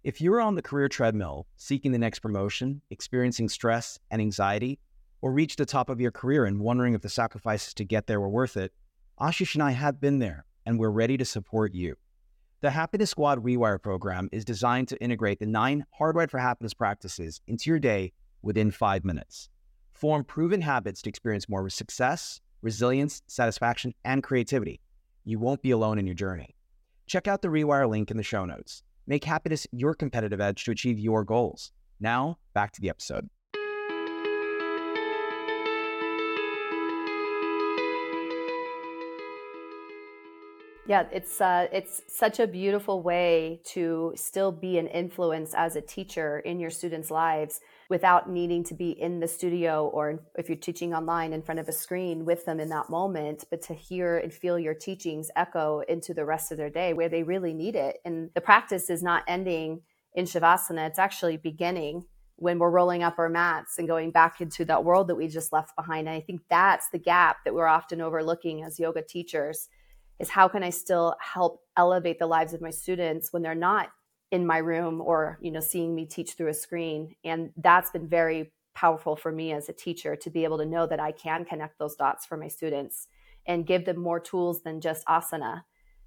If 0.03 0.21
you're 0.21 0.39
on 0.39 0.55
the 0.55 0.61
career 0.61 0.87
treadmill, 0.87 1.47
seeking 1.57 1.91
the 1.91 1.97
next 1.97 2.19
promotion, 2.19 2.81
experiencing 2.89 3.49
stress 3.49 3.99
and 4.11 4.21
anxiety, 4.21 4.79
or 5.21 5.33
reached 5.33 5.57
the 5.57 5.65
top 5.65 5.89
of 5.89 5.99
your 5.99 6.11
career 6.11 6.45
and 6.45 6.61
wondering 6.61 6.93
if 6.93 7.01
the 7.01 7.09
sacrifices 7.09 7.73
to 7.73 7.83
get 7.83 8.07
there 8.07 8.21
were 8.21 8.29
worth 8.29 8.55
it, 8.55 8.71
Ashish 9.19 9.55
and 9.55 9.63
I 9.63 9.71
have 9.71 9.99
been 9.99 10.19
there, 10.19 10.45
and 10.65 10.79
we're 10.79 10.91
ready 10.91 11.17
to 11.17 11.25
support 11.25 11.73
you. 11.73 11.97
The 12.67 12.71
Happiness 12.71 13.11
Squad 13.11 13.45
Rewire 13.45 13.81
program 13.81 14.27
is 14.33 14.43
designed 14.43 14.89
to 14.89 15.01
integrate 15.01 15.39
the 15.39 15.45
nine 15.45 15.85
Hardwired 15.97 16.29
for 16.29 16.37
Happiness 16.37 16.73
practices 16.73 17.39
into 17.47 17.69
your 17.69 17.79
day 17.79 18.11
within 18.41 18.71
five 18.71 19.05
minutes. 19.05 19.47
Form 19.93 20.25
proven 20.25 20.59
habits 20.59 21.01
to 21.03 21.09
experience 21.09 21.47
more 21.47 21.69
success, 21.69 22.41
resilience, 22.61 23.21
satisfaction, 23.25 23.93
and 24.03 24.21
creativity. 24.21 24.81
You 25.23 25.39
won't 25.39 25.61
be 25.61 25.71
alone 25.71 25.97
in 25.97 26.05
your 26.05 26.13
journey. 26.13 26.57
Check 27.05 27.25
out 27.25 27.41
the 27.41 27.47
Rewire 27.47 27.89
link 27.89 28.11
in 28.11 28.17
the 28.17 28.21
show 28.21 28.43
notes. 28.43 28.83
Make 29.07 29.23
happiness 29.23 29.65
your 29.71 29.93
competitive 29.93 30.41
edge 30.41 30.65
to 30.65 30.71
achieve 30.71 30.99
your 30.99 31.23
goals. 31.23 31.71
Now, 32.01 32.37
back 32.53 32.73
to 32.73 32.81
the 32.81 32.89
episode. 32.89 33.29
Yeah, 40.87 41.03
it's 41.11 41.41
uh, 41.41 41.67
it's 41.73 42.01
such 42.07 42.39
a 42.39 42.47
beautiful 42.47 43.01
way 43.01 43.59
to 43.73 44.13
still 44.15 44.53
be 44.53 44.77
an 44.77 44.87
influence 44.87 45.53
as 45.53 45.75
a 45.75 45.81
teacher 45.81 46.39
in 46.39 46.61
your 46.61 46.69
students' 46.69 47.11
lives 47.11 47.59
without 47.89 48.29
needing 48.29 48.63
to 48.63 48.73
be 48.73 48.91
in 48.91 49.19
the 49.19 49.27
studio 49.27 49.87
or 49.87 50.23
if 50.37 50.47
you're 50.47 50.57
teaching 50.57 50.93
online 50.93 51.33
in 51.33 51.41
front 51.41 51.59
of 51.59 51.67
a 51.67 51.73
screen 51.73 52.23
with 52.23 52.45
them 52.45 52.61
in 52.61 52.69
that 52.69 52.89
moment, 52.89 53.43
but 53.51 53.61
to 53.63 53.73
hear 53.73 54.17
and 54.17 54.33
feel 54.33 54.57
your 54.57 54.73
teachings 54.73 55.29
echo 55.35 55.81
into 55.89 56.13
the 56.13 56.23
rest 56.23 56.53
of 56.53 56.57
their 56.57 56.69
day 56.69 56.93
where 56.93 57.09
they 57.09 57.23
really 57.23 57.53
need 57.53 57.75
it. 57.75 57.97
And 58.05 58.29
the 58.33 58.41
practice 58.41 58.89
is 58.89 59.03
not 59.03 59.23
ending 59.27 59.81
in 60.13 60.23
Shavasana, 60.23 60.87
it's 60.87 60.99
actually 60.99 61.35
beginning 61.35 62.05
when 62.37 62.59
we're 62.59 62.69
rolling 62.69 63.03
up 63.03 63.19
our 63.19 63.29
mats 63.29 63.77
and 63.77 63.87
going 63.87 64.11
back 64.11 64.39
into 64.39 64.63
that 64.65 64.85
world 64.85 65.09
that 65.09 65.15
we 65.15 65.27
just 65.27 65.51
left 65.51 65.75
behind. 65.75 66.07
And 66.07 66.15
I 66.15 66.21
think 66.21 66.41
that's 66.49 66.89
the 66.91 66.97
gap 66.97 67.37
that 67.43 67.53
we're 67.53 67.67
often 67.67 67.99
overlooking 67.99 68.63
as 68.63 68.79
yoga 68.79 69.01
teachers 69.01 69.67
is 70.19 70.29
how 70.29 70.47
can 70.47 70.63
I 70.63 70.69
still 70.69 71.15
help 71.19 71.61
elevate 71.75 72.19
the 72.19 72.27
lives 72.27 72.53
of 72.53 72.61
my 72.61 72.71
students 72.71 73.31
when 73.31 73.41
they're 73.41 73.55
not 73.55 73.89
in 74.31 74.45
my 74.45 74.57
room 74.57 75.01
or 75.01 75.37
you 75.41 75.51
know 75.51 75.59
seeing 75.59 75.95
me 75.95 76.05
teach 76.05 76.33
through 76.33 76.49
a 76.49 76.53
screen 76.53 77.15
and 77.23 77.51
that's 77.57 77.91
been 77.91 78.07
very 78.07 78.51
powerful 78.75 79.15
for 79.15 79.31
me 79.31 79.53
as 79.53 79.69
a 79.69 79.73
teacher 79.73 80.15
to 80.15 80.29
be 80.29 80.43
able 80.43 80.57
to 80.57 80.65
know 80.65 80.85
that 80.85 80.99
I 80.99 81.11
can 81.11 81.45
connect 81.45 81.79
those 81.79 81.95
dots 81.95 82.25
for 82.25 82.37
my 82.37 82.47
students 82.47 83.07
and 83.47 83.65
give 83.65 83.85
them 83.85 83.99
more 83.99 84.19
tools 84.19 84.61
than 84.61 84.81
just 84.81 85.05
asana 85.07 85.63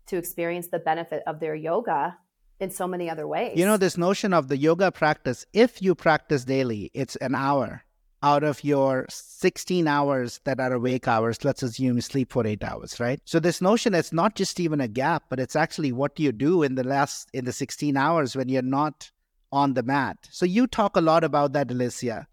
to 0.07 0.17
experience 0.17 0.69
the 0.69 0.79
benefit 0.79 1.23
of 1.27 1.41
their 1.41 1.55
yoga 1.55 2.17
in 2.61 2.71
so 2.71 2.87
many 2.87 3.09
other 3.09 3.27
ways. 3.27 3.59
You 3.59 3.65
know, 3.65 3.77
this 3.77 3.97
notion 3.97 4.33
of 4.33 4.49
the 4.49 4.57
yoga 4.57 4.93
practice, 4.93 5.47
if 5.53 5.83
you 5.83 5.95
practice 5.95 6.45
daily, 6.45 6.91
it's 6.95 7.17
an 7.17 7.35
hour 7.35 7.83
out 8.23 8.45
of 8.45 8.63
your 8.63 9.07
16 9.09 9.87
hours 9.87 10.41
that 10.45 10.61
are 10.61 10.73
awake 10.73 11.09
hours, 11.09 11.45
let's 11.45 11.63
assume 11.63 11.97
you 11.97 12.01
sleep 12.03 12.33
for 12.33 12.47
eight 12.47 12.63
hours, 12.63 13.01
right? 13.01 13.21
So 13.25 13.41
this 13.41 13.61
notion 13.61 13.95
it's 13.95 14.13
not 14.13 14.35
just 14.35 14.61
even 14.61 14.81
a 14.81 14.89
gap, 14.89 15.25
but 15.29 15.41
it's 15.41 15.57
actually 15.57 15.93
what 15.93 16.19
you 16.19 16.33
do 16.33 16.63
in 16.63 16.75
the 16.75 16.85
last 16.85 17.29
in 17.33 17.45
the 17.45 17.53
16 17.53 17.97
hours 17.97 18.37
when 18.37 18.49
you're 18.49 18.63
not 18.63 19.11
on 19.53 19.75
the 19.75 19.83
mat. 19.83 20.17
So 20.31 20.47
you 20.47 20.67
talk 20.67 20.97
a 20.97 21.01
lot 21.01 21.25
about 21.25 21.53
that, 21.55 21.71
Alicia. 21.71 22.27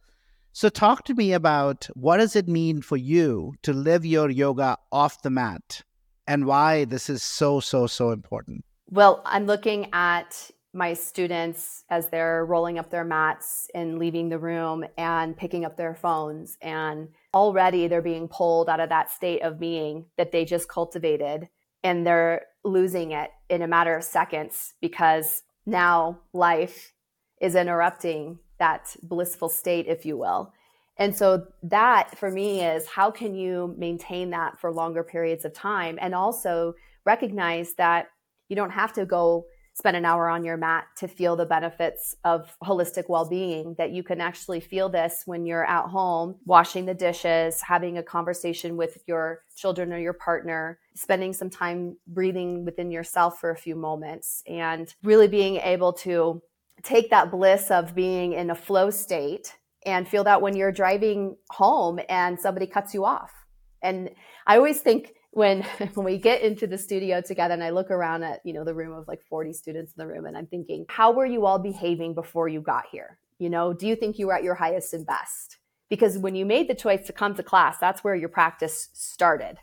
So 0.52 0.70
talk 0.70 1.04
to 1.06 1.14
me 1.14 1.34
about 1.34 1.88
what 1.94 2.18
does 2.18 2.36
it 2.36 2.48
mean 2.48 2.82
for 2.82 2.98
you 2.98 3.54
to 3.62 3.74
live 3.74 4.06
your 4.06 4.30
yoga 4.30 4.78
off 4.92 5.22
the 5.22 5.30
mat 5.30 5.84
and 6.28 6.46
why 6.46 6.86
this 6.86 7.10
is 7.10 7.24
so, 7.24 7.60
so, 7.60 7.88
so 7.88 8.12
important. 8.12 8.66
Well, 8.90 9.22
I'm 9.26 9.46
looking 9.46 9.90
at 9.94 10.50
my 10.74 10.94
students 10.94 11.84
as 11.90 12.10
they're 12.10 12.46
rolling 12.46 12.78
up 12.78 12.90
their 12.90 13.04
mats 13.04 13.68
and 13.74 13.98
leaving 13.98 14.30
the 14.30 14.38
room 14.38 14.86
and 14.98 15.36
picking 15.36 15.66
up 15.66 15.78
their 15.78 15.96
phones. 15.96 16.58
And 16.62 17.10
already 17.34 17.88
they're 17.88 18.02
being 18.02 18.28
pulled 18.28 18.70
out 18.70 18.80
of 18.80 18.90
that 18.90 19.12
state 19.12 19.42
of 19.42 19.60
being 19.60 20.06
that 20.18 20.32
they 20.32 20.46
just 20.46 20.70
cultivated 20.70 21.50
and 21.84 22.06
they're 22.06 22.46
losing 22.64 23.12
it 23.12 23.32
in 23.50 23.62
a 23.62 23.68
matter 23.68 23.96
of 23.96 24.04
seconds 24.04 24.74
because 24.82 25.44
now 25.66 26.20
life 26.34 26.94
is 27.40 27.56
interrupting 27.56 28.40
that 28.60 28.96
blissful 29.04 29.50
state, 29.50 29.86
if 29.88 30.06
you 30.06 30.18
will. 30.18 30.52
And 30.98 31.16
so 31.16 31.46
that 31.64 32.18
for 32.18 32.32
me 32.32 32.64
is 32.64 32.88
how 32.88 33.12
can 33.12 33.36
you 33.36 33.76
maintain 33.78 34.32
that 34.32 34.60
for 34.60 34.72
longer 34.72 35.04
periods 35.04 35.46
of 35.46 35.54
time 35.54 35.98
and 36.02 36.16
also 36.16 36.74
recognize 37.06 37.76
that 37.76 38.08
you 38.50 38.56
don't 38.56 38.72
have 38.72 38.94
to 38.94 39.06
go 39.06 39.46
spend 39.78 39.96
an 39.96 40.06
hour 40.06 40.28
on 40.28 40.44
your 40.44 40.58
mat 40.58 40.86
to 40.96 41.08
feel 41.08 41.36
the 41.36 41.46
benefits 41.46 42.16
of 42.24 42.58
holistic 42.64 43.04
well-being 43.10 43.76
that 43.78 43.92
you 43.92 44.02
can 44.02 44.20
actually 44.20 44.60
feel 44.60 44.90
this 44.90 45.22
when 45.28 45.46
you're 45.46 45.66
at 45.66 45.86
home 45.86 46.36
washing 46.46 46.88
the 46.88 46.96
dishes 46.96 47.62
having 47.62 48.00
a 48.00 48.04
conversation 48.04 48.76
with 48.76 48.98
your 49.06 49.44
children 49.56 49.94
or 49.94 50.00
your 50.00 50.14
partner 50.14 50.80
spending 50.96 51.32
some 51.32 51.50
time 51.50 51.96
breathing 52.08 52.66
within 52.66 52.90
yourself 52.90 53.40
for 53.40 53.52
a 53.52 53.56
few 53.56 53.76
moments 53.76 54.42
and 54.48 54.96
really 55.04 55.28
being 55.28 55.58
able 55.58 55.94
to 55.94 56.42
take 56.82 57.12
that 57.12 57.30
bliss 57.30 57.70
of 57.70 57.94
being 57.94 58.34
in 58.34 58.50
a 58.50 58.56
flow 58.56 58.90
state 58.90 59.54
and 59.86 60.08
feel 60.08 60.24
that 60.24 60.42
when 60.42 60.56
you're 60.56 60.72
driving 60.72 61.36
home 61.52 62.00
and 62.10 62.40
somebody 62.40 62.66
cuts 62.66 62.96
you 62.96 63.06
off. 63.06 63.32
And 63.84 64.10
i 64.48 64.58
always 64.58 64.82
think 64.82 65.14
when 65.38 65.62
when 65.94 66.06
we 66.06 66.18
get 66.18 66.42
into 66.42 66.68
the 66.68 66.78
studio 66.78 67.22
together 67.22 67.54
and 67.54 67.64
I 67.64 67.70
look 67.70 67.92
around 67.92 68.24
at, 68.24 68.42
you 68.44 68.54
know, 68.54 68.64
the 68.64 68.74
room 68.74 68.94
of 68.94 69.08
like 69.08 69.22
40 69.30 69.54
students 69.54 69.94
in 69.94 70.02
the 70.02 70.12
room 70.12 70.26
and 70.26 70.36
I'm 70.36 70.48
thinking, 70.48 70.86
how 70.90 71.12
were 71.12 71.26
you 71.26 71.46
all 71.46 71.60
behaving 71.60 72.16
before 72.16 72.48
you 72.48 72.60
got 72.60 72.86
here? 72.92 73.20
You 73.38 73.50
know, 73.50 73.72
do 73.72 73.88
you 73.88 73.96
think 73.96 74.18
you 74.18 74.28
were 74.28 74.36
at 74.36 74.44
your 74.44 74.56
highest 74.56 74.94
and 74.94 75.06
best? 75.06 75.58
Because 75.90 76.18
when 76.18 76.36
you 76.36 76.46
made 76.46 76.68
the 76.68 76.76
choice 76.76 77.06
to 77.06 77.14
come 77.14 77.36
to 77.36 77.44
class, 77.44 77.78
that's 77.78 78.04
where 78.04 78.16
your 78.16 78.30
practice 78.30 78.90
started. 78.94 79.58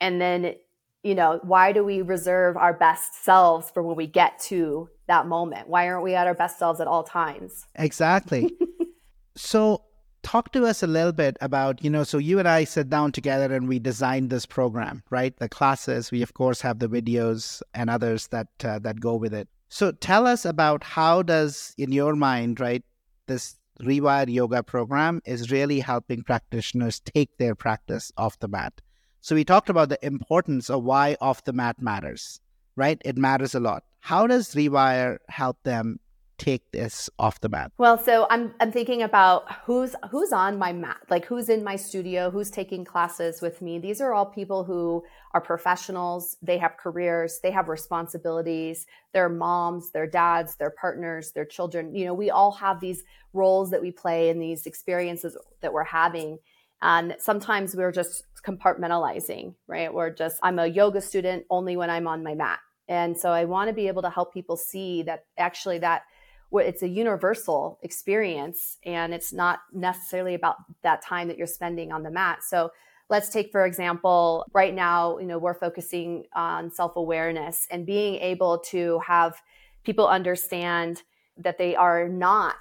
And 0.00 0.20
then, 0.20 0.54
you 1.02 1.14
know, 1.14 1.38
why 1.42 1.72
do 1.72 1.84
we 1.84 2.00
reserve 2.02 2.56
our 2.56 2.72
best 2.72 3.22
selves 3.22 3.70
for 3.70 3.82
when 3.82 3.96
we 3.96 4.06
get 4.06 4.40
to 4.44 4.88
that 5.06 5.26
moment? 5.26 5.68
Why 5.68 5.88
aren't 5.88 6.04
we 6.04 6.14
at 6.14 6.26
our 6.26 6.34
best 6.34 6.58
selves 6.58 6.80
at 6.80 6.88
all 6.88 7.04
times? 7.04 7.66
Exactly. 7.76 8.50
so 9.36 9.82
talk 10.28 10.52
to 10.52 10.66
us 10.66 10.82
a 10.82 10.86
little 10.86 11.12
bit 11.12 11.38
about, 11.40 11.82
you 11.82 11.88
know, 11.88 12.04
so 12.04 12.18
you 12.18 12.38
and 12.38 12.46
I 12.46 12.64
sat 12.64 12.90
down 12.90 13.12
together 13.12 13.54
and 13.54 13.66
we 13.66 13.78
designed 13.78 14.28
this 14.28 14.44
program, 14.44 15.02
right? 15.08 15.34
The 15.38 15.48
classes, 15.48 16.10
we 16.10 16.20
of 16.20 16.34
course 16.34 16.60
have 16.60 16.80
the 16.80 16.88
videos 16.88 17.62
and 17.72 17.88
others 17.88 18.26
that 18.26 18.48
uh, 18.62 18.78
that 18.80 19.00
go 19.00 19.14
with 19.14 19.32
it. 19.32 19.48
So 19.70 19.90
tell 19.90 20.26
us 20.26 20.44
about 20.44 20.84
how 20.84 21.22
does 21.22 21.74
in 21.78 21.92
your 21.92 22.14
mind, 22.14 22.60
right, 22.60 22.84
this 23.26 23.56
Rewire 23.80 24.28
Yoga 24.28 24.62
program 24.62 25.22
is 25.24 25.50
really 25.50 25.80
helping 25.80 26.22
practitioners 26.22 27.00
take 27.00 27.38
their 27.38 27.54
practice 27.54 28.12
off 28.18 28.38
the 28.38 28.48
mat. 28.48 28.82
So 29.22 29.34
we 29.34 29.44
talked 29.44 29.70
about 29.70 29.88
the 29.88 30.04
importance 30.04 30.68
of 30.68 30.84
why 30.84 31.16
off 31.22 31.44
the 31.44 31.54
mat 31.54 31.80
matters, 31.80 32.38
right? 32.76 33.00
It 33.02 33.16
matters 33.16 33.54
a 33.54 33.60
lot. 33.60 33.84
How 34.00 34.26
does 34.26 34.54
Rewire 34.54 35.18
help 35.28 35.62
them 35.62 36.00
take 36.38 36.70
this 36.70 37.10
off 37.18 37.40
the 37.40 37.48
mat? 37.48 37.72
Well, 37.78 37.98
so 37.98 38.26
I'm 38.30 38.54
I'm 38.60 38.72
thinking 38.72 39.02
about 39.02 39.50
who's 39.64 39.94
who's 40.10 40.32
on 40.32 40.58
my 40.58 40.72
mat, 40.72 40.98
like 41.10 41.26
who's 41.26 41.48
in 41.48 41.62
my 41.62 41.76
studio, 41.76 42.30
who's 42.30 42.50
taking 42.50 42.84
classes 42.84 43.42
with 43.42 43.60
me. 43.60 43.78
These 43.78 44.00
are 44.00 44.14
all 44.14 44.26
people 44.26 44.64
who 44.64 45.04
are 45.34 45.40
professionals, 45.40 46.36
they 46.40 46.58
have 46.58 46.76
careers, 46.76 47.40
they 47.42 47.50
have 47.50 47.68
responsibilities, 47.68 48.86
they're 49.12 49.28
moms, 49.28 49.90
they're 49.90 50.06
dads, 50.06 50.56
they're 50.56 50.74
partners, 50.80 51.32
their 51.32 51.44
children. 51.44 51.94
You 51.94 52.06
know, 52.06 52.14
we 52.14 52.30
all 52.30 52.52
have 52.52 52.80
these 52.80 53.02
roles 53.32 53.70
that 53.70 53.82
we 53.82 53.90
play 53.90 54.30
in 54.30 54.38
these 54.38 54.66
experiences 54.66 55.36
that 55.60 55.72
we're 55.72 55.84
having. 55.84 56.38
And 56.80 57.16
sometimes 57.18 57.74
we're 57.74 57.92
just 57.92 58.24
compartmentalizing, 58.46 59.54
right? 59.66 59.92
We're 59.92 60.10
just, 60.10 60.38
I'm 60.42 60.58
a 60.58 60.66
yoga 60.66 61.00
student 61.00 61.44
only 61.50 61.76
when 61.76 61.90
I'm 61.90 62.06
on 62.06 62.22
my 62.22 62.34
mat. 62.34 62.60
And 62.88 63.18
so 63.18 63.30
I 63.30 63.44
want 63.44 63.68
to 63.68 63.74
be 63.74 63.88
able 63.88 64.02
to 64.02 64.10
help 64.10 64.32
people 64.32 64.56
see 64.56 65.02
that 65.02 65.24
actually 65.36 65.78
that 65.78 66.02
it's 66.52 66.82
a 66.82 66.88
universal 66.88 67.78
experience 67.82 68.78
and 68.84 69.12
it's 69.12 69.32
not 69.32 69.60
necessarily 69.72 70.34
about 70.34 70.56
that 70.82 71.02
time 71.02 71.28
that 71.28 71.36
you're 71.36 71.46
spending 71.46 71.92
on 71.92 72.02
the 72.02 72.10
mat. 72.10 72.42
So 72.42 72.70
let's 73.10 73.28
take 73.28 73.50
for 73.52 73.64
example 73.64 74.44
right 74.52 74.74
now 74.74 75.18
you 75.18 75.26
know 75.26 75.38
we're 75.38 75.54
focusing 75.54 76.24
on 76.34 76.70
self-awareness 76.70 77.66
and 77.70 77.86
being 77.86 78.16
able 78.16 78.58
to 78.58 79.00
have 79.06 79.40
people 79.84 80.06
understand 80.06 81.02
that 81.36 81.58
they 81.58 81.74
are 81.74 82.08
not 82.08 82.56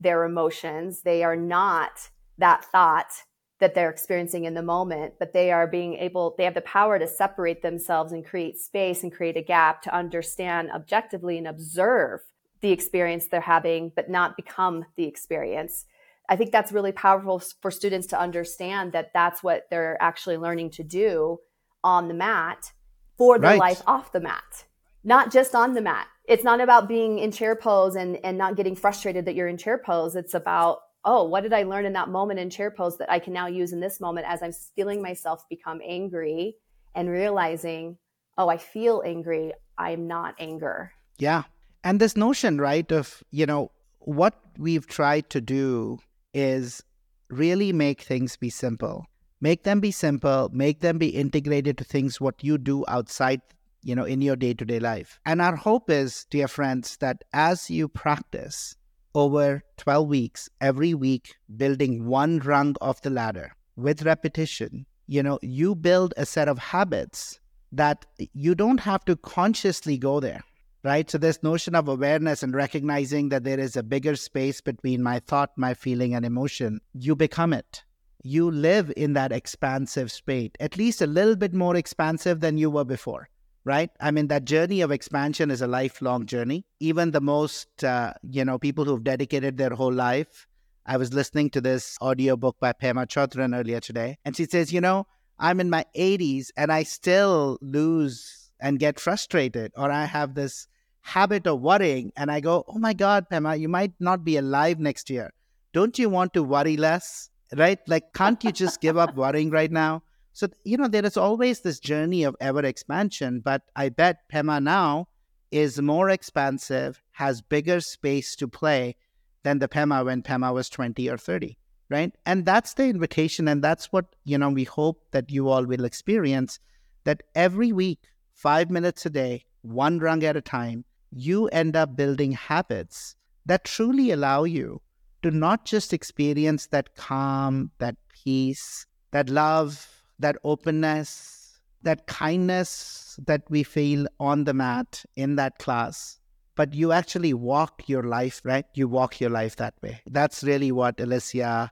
their 0.00 0.24
emotions. 0.24 1.02
They 1.02 1.22
are 1.22 1.36
not 1.36 2.08
that 2.38 2.64
thought 2.64 3.12
that 3.60 3.74
they're 3.76 3.90
experiencing 3.90 4.44
in 4.44 4.54
the 4.54 4.62
moment 4.62 5.14
but 5.20 5.32
they 5.32 5.52
are 5.52 5.68
being 5.68 5.94
able 5.94 6.34
they 6.36 6.44
have 6.44 6.54
the 6.54 6.60
power 6.62 6.98
to 6.98 7.06
separate 7.06 7.62
themselves 7.62 8.10
and 8.10 8.24
create 8.24 8.58
space 8.58 9.04
and 9.04 9.12
create 9.12 9.36
a 9.36 9.42
gap 9.42 9.82
to 9.82 9.94
understand 9.94 10.68
objectively 10.72 11.38
and 11.38 11.46
observe 11.46 12.20
the 12.62 12.70
experience 12.70 13.26
they're 13.26 13.40
having, 13.40 13.92
but 13.94 14.08
not 14.08 14.36
become 14.36 14.86
the 14.96 15.04
experience. 15.04 15.84
I 16.28 16.36
think 16.36 16.52
that's 16.52 16.72
really 16.72 16.92
powerful 16.92 17.42
for 17.60 17.70
students 17.70 18.06
to 18.08 18.20
understand 18.20 18.92
that 18.92 19.10
that's 19.12 19.42
what 19.42 19.66
they're 19.68 20.00
actually 20.00 20.38
learning 20.38 20.70
to 20.70 20.84
do 20.84 21.38
on 21.84 22.08
the 22.08 22.14
mat 22.14 22.72
for 23.18 23.38
their 23.38 23.50
right. 23.50 23.60
life 23.60 23.82
off 23.86 24.12
the 24.12 24.20
mat, 24.20 24.64
not 25.02 25.32
just 25.32 25.54
on 25.54 25.74
the 25.74 25.80
mat. 25.82 26.06
It's 26.24 26.44
not 26.44 26.60
about 26.60 26.88
being 26.88 27.18
in 27.18 27.32
chair 27.32 27.56
pose 27.56 27.96
and, 27.96 28.16
and 28.24 28.38
not 28.38 28.56
getting 28.56 28.76
frustrated 28.76 29.24
that 29.24 29.34
you're 29.34 29.48
in 29.48 29.58
chair 29.58 29.76
pose. 29.84 30.14
It's 30.14 30.34
about, 30.34 30.78
oh, 31.04 31.24
what 31.24 31.42
did 31.42 31.52
I 31.52 31.64
learn 31.64 31.84
in 31.84 31.92
that 31.94 32.08
moment 32.08 32.38
in 32.38 32.48
chair 32.48 32.70
pose 32.70 32.96
that 32.98 33.10
I 33.10 33.18
can 33.18 33.32
now 33.32 33.48
use 33.48 33.72
in 33.72 33.80
this 33.80 34.00
moment 34.00 34.28
as 34.28 34.40
I'm 34.40 34.52
feeling 34.76 35.02
myself 35.02 35.44
become 35.50 35.80
angry 35.84 36.54
and 36.94 37.10
realizing, 37.10 37.98
oh, 38.38 38.48
I 38.48 38.56
feel 38.56 39.02
angry. 39.04 39.52
I'm 39.76 40.06
not 40.06 40.36
anger. 40.38 40.92
Yeah 41.18 41.42
and 41.84 42.00
this 42.00 42.16
notion 42.16 42.58
right 42.58 42.90
of 42.92 43.22
you 43.30 43.46
know 43.46 43.70
what 44.00 44.34
we've 44.58 44.86
tried 44.86 45.30
to 45.30 45.40
do 45.40 45.98
is 46.34 46.82
really 47.30 47.72
make 47.72 48.02
things 48.02 48.36
be 48.36 48.50
simple. 48.50 49.06
Make 49.40 49.64
them 49.64 49.80
be 49.80 49.90
simple, 49.90 50.50
make 50.52 50.80
them 50.80 50.98
be 50.98 51.08
integrated 51.08 51.78
to 51.78 51.84
things 51.84 52.20
what 52.20 52.44
you 52.44 52.58
do 52.58 52.84
outside, 52.86 53.40
you 53.82 53.94
know, 53.94 54.04
in 54.04 54.20
your 54.20 54.36
day-to-day 54.36 54.78
life. 54.78 55.18
And 55.26 55.42
our 55.42 55.56
hope 55.56 55.90
is, 55.90 56.26
dear 56.30 56.46
friends, 56.46 56.96
that 56.98 57.24
as 57.32 57.68
you 57.68 57.88
practice 57.88 58.76
over 59.14 59.64
12 59.78 60.08
weeks, 60.08 60.48
every 60.60 60.94
week 60.94 61.34
building 61.56 62.06
one 62.06 62.38
rung 62.38 62.76
of 62.80 63.00
the 63.02 63.10
ladder 63.10 63.52
with 63.76 64.02
repetition, 64.02 64.86
you 65.08 65.22
know, 65.22 65.38
you 65.42 65.74
build 65.74 66.14
a 66.16 66.24
set 66.24 66.48
of 66.48 66.58
habits 66.58 67.40
that 67.72 68.06
you 68.34 68.54
don't 68.54 68.80
have 68.80 69.04
to 69.06 69.16
consciously 69.16 69.98
go 69.98 70.20
there 70.20 70.42
right? 70.84 71.10
So 71.10 71.18
this 71.18 71.42
notion 71.42 71.74
of 71.74 71.88
awareness 71.88 72.42
and 72.42 72.54
recognizing 72.54 73.28
that 73.30 73.44
there 73.44 73.60
is 73.60 73.76
a 73.76 73.82
bigger 73.82 74.16
space 74.16 74.60
between 74.60 75.02
my 75.02 75.20
thought 75.20 75.50
my 75.56 75.74
feeling 75.74 76.14
and 76.14 76.24
emotion 76.24 76.80
you 76.92 77.16
become 77.16 77.52
it. 77.52 77.84
You 78.24 78.50
live 78.50 78.92
in 78.96 79.14
that 79.14 79.32
expansive 79.32 80.12
state 80.12 80.56
at 80.60 80.76
least 80.76 81.02
a 81.02 81.06
little 81.06 81.36
bit 81.36 81.54
more 81.54 81.76
expansive 81.76 82.40
than 82.40 82.58
you 82.58 82.70
were 82.70 82.84
before 82.84 83.28
right? 83.64 83.90
I 84.00 84.10
mean 84.10 84.26
that 84.26 84.44
journey 84.44 84.80
of 84.80 84.90
expansion 84.90 85.48
is 85.48 85.62
a 85.62 85.68
lifelong 85.68 86.26
journey. 86.26 86.66
Even 86.80 87.12
the 87.12 87.20
most 87.20 87.84
uh, 87.84 88.12
you 88.28 88.44
know 88.44 88.58
people 88.58 88.84
who've 88.84 89.04
dedicated 89.04 89.56
their 89.56 89.70
whole 89.70 89.92
life 89.92 90.46
i 90.86 90.96
was 90.96 91.12
listening 91.12 91.50
to 91.50 91.60
this 91.60 91.96
audiobook 92.02 92.58
by 92.60 92.72
pema 92.72 93.06
chodron 93.06 93.56
earlier 93.56 93.80
today 93.80 94.18
and 94.24 94.36
she 94.36 94.44
says 94.44 94.72
you 94.72 94.80
know 94.80 95.06
i'm 95.38 95.60
in 95.60 95.70
my 95.70 95.84
80s 95.96 96.50
and 96.56 96.72
i 96.72 96.82
still 96.82 97.58
lose 97.60 98.41
and 98.62 98.78
get 98.78 98.98
frustrated 98.98 99.72
or 99.76 99.90
i 99.90 100.06
have 100.06 100.34
this 100.34 100.66
habit 101.02 101.46
of 101.46 101.60
worrying 101.60 102.12
and 102.16 102.30
I 102.30 102.40
go, 102.40 102.64
oh 102.68 102.78
my 102.78 102.94
God, 102.94 103.26
Pema, 103.30 103.58
you 103.58 103.68
might 103.68 103.92
not 104.00 104.24
be 104.24 104.36
alive 104.36 104.78
next 104.78 105.10
year. 105.10 105.30
Don't 105.72 105.98
you 105.98 106.08
want 106.08 106.32
to 106.34 106.42
worry 106.42 106.76
less? 106.76 107.28
Right? 107.54 107.78
Like, 107.86 108.14
can't 108.14 108.42
you 108.42 108.52
just 108.52 108.80
give 108.80 108.96
up 108.96 109.14
worrying 109.14 109.50
right 109.50 109.70
now? 109.70 110.02
So, 110.32 110.48
you 110.64 110.78
know, 110.78 110.88
there 110.88 111.04
is 111.04 111.18
always 111.18 111.60
this 111.60 111.78
journey 111.78 112.22
of 112.22 112.34
ever 112.40 112.64
expansion, 112.64 113.40
but 113.40 113.62
I 113.76 113.90
bet 113.90 114.30
Pema 114.32 114.62
now 114.62 115.08
is 115.50 115.82
more 115.82 116.08
expansive, 116.08 117.02
has 117.10 117.42
bigger 117.42 117.80
space 117.82 118.34
to 118.36 118.48
play 118.48 118.96
than 119.42 119.58
the 119.58 119.68
Pema 119.68 120.02
when 120.06 120.22
Pema 120.22 120.54
was 120.54 120.70
20 120.70 121.10
or 121.10 121.18
30, 121.18 121.58
right? 121.90 122.14
And 122.24 122.46
that's 122.46 122.72
the 122.72 122.84
invitation. 122.84 123.48
And 123.48 123.62
that's 123.62 123.92
what, 123.92 124.06
you 124.24 124.38
know, 124.38 124.48
we 124.48 124.64
hope 124.64 125.02
that 125.10 125.30
you 125.30 125.48
all 125.48 125.66
will 125.66 125.84
experience 125.84 126.58
that 127.04 127.22
every 127.34 127.72
week, 127.72 127.98
five 128.34 128.70
minutes 128.70 129.06
a 129.06 129.10
day, 129.10 129.44
one 129.62 129.98
rung 129.98 130.24
at 130.24 130.36
a 130.36 130.40
time, 130.40 130.84
you 131.10 131.46
end 131.48 131.76
up 131.76 131.96
building 131.96 132.32
habits 132.32 133.16
that 133.46 133.64
truly 133.64 134.10
allow 134.10 134.44
you 134.44 134.80
to 135.22 135.30
not 135.30 135.64
just 135.64 135.92
experience 135.92 136.66
that 136.68 136.94
calm, 136.96 137.70
that 137.78 137.96
peace, 138.08 138.86
that 139.12 139.28
love, 139.28 140.02
that 140.18 140.36
openness, 140.44 141.60
that 141.82 142.06
kindness 142.06 143.18
that 143.26 143.42
we 143.48 143.62
feel 143.62 144.06
on 144.18 144.44
the 144.44 144.54
mat 144.54 145.04
in 145.16 145.36
that 145.36 145.58
class, 145.58 146.18
but 146.54 146.74
you 146.74 146.92
actually 146.92 147.34
walk 147.34 147.82
your 147.88 148.02
life, 148.02 148.40
right? 148.44 148.66
You 148.74 148.88
walk 148.88 149.20
your 149.20 149.30
life 149.30 149.56
that 149.56 149.74
way. 149.82 150.00
That's 150.06 150.44
really 150.44 150.72
what 150.72 151.00
Alicia 151.00 151.70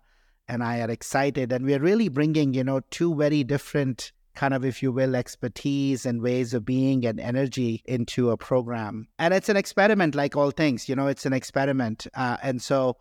and 0.49 0.65
I 0.65 0.81
are 0.81 0.91
excited. 0.91 1.53
And 1.53 1.65
we're 1.65 1.81
really 1.81 2.09
bringing, 2.09 2.55
you 2.55 2.65
know, 2.65 2.81
two 2.91 3.15
very 3.15 3.45
different 3.45 4.13
kind 4.41 4.55
of, 4.55 4.65
if 4.65 4.83
you 4.83 4.91
will, 4.91 5.15
expertise 5.15 6.07
and 6.07 6.23
ways 6.23 6.55
of 6.55 6.65
being 6.65 7.05
and 7.05 7.21
energy 7.21 7.83
into 7.85 8.31
a 8.31 8.39
program. 8.39 9.07
And 9.19 9.35
it's 9.35 9.51
an 9.51 9.57
experiment, 9.59 10.15
like 10.15 10.35
all 10.35 10.51
things, 10.51 10.89
you 10.89 10.97
know, 10.97 11.09
it's 11.09 11.27
an 11.27 11.35
experiment. 11.35 12.07
Uh, 12.15 12.39
and 12.43 12.63
so, 12.63 12.97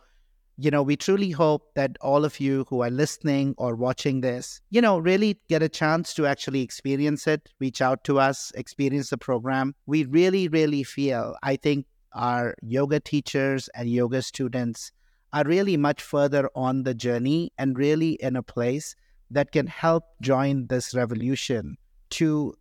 you 0.57 0.69
know, 0.69 0.83
we 0.83 0.97
truly 0.97 1.31
hope 1.31 1.73
that 1.75 1.95
all 2.01 2.25
of 2.25 2.41
you 2.41 2.65
who 2.67 2.81
are 2.81 2.89
listening 2.89 3.55
or 3.57 3.77
watching 3.77 4.19
this, 4.19 4.59
you 4.69 4.81
know, 4.81 4.99
really 4.99 5.39
get 5.47 5.63
a 5.63 5.69
chance 5.69 6.13
to 6.15 6.25
actually 6.25 6.61
experience 6.61 7.25
it, 7.25 7.47
reach 7.61 7.81
out 7.81 8.03
to 8.03 8.19
us, 8.19 8.51
experience 8.55 9.09
the 9.09 9.17
program. 9.17 9.73
We 9.85 10.03
really, 10.03 10.49
really 10.49 10.83
feel, 10.83 11.37
I 11.41 11.55
think 11.55 11.85
our 12.11 12.53
yoga 12.61 12.99
teachers 12.99 13.69
and 13.73 13.89
yoga 13.89 14.23
students 14.23 14.91
are 15.31 15.45
really 15.45 15.77
much 15.77 16.01
further 16.01 16.49
on 16.53 16.83
the 16.83 16.93
journey 16.93 17.53
and 17.57 17.77
really 17.77 18.15
in 18.15 18.35
a 18.35 18.43
place 18.43 18.93
that 19.31 19.51
can 19.51 19.67
help 19.67 20.03
join 20.21 20.67
this 20.67 20.93
revolution 20.93 21.77
to 22.11 22.53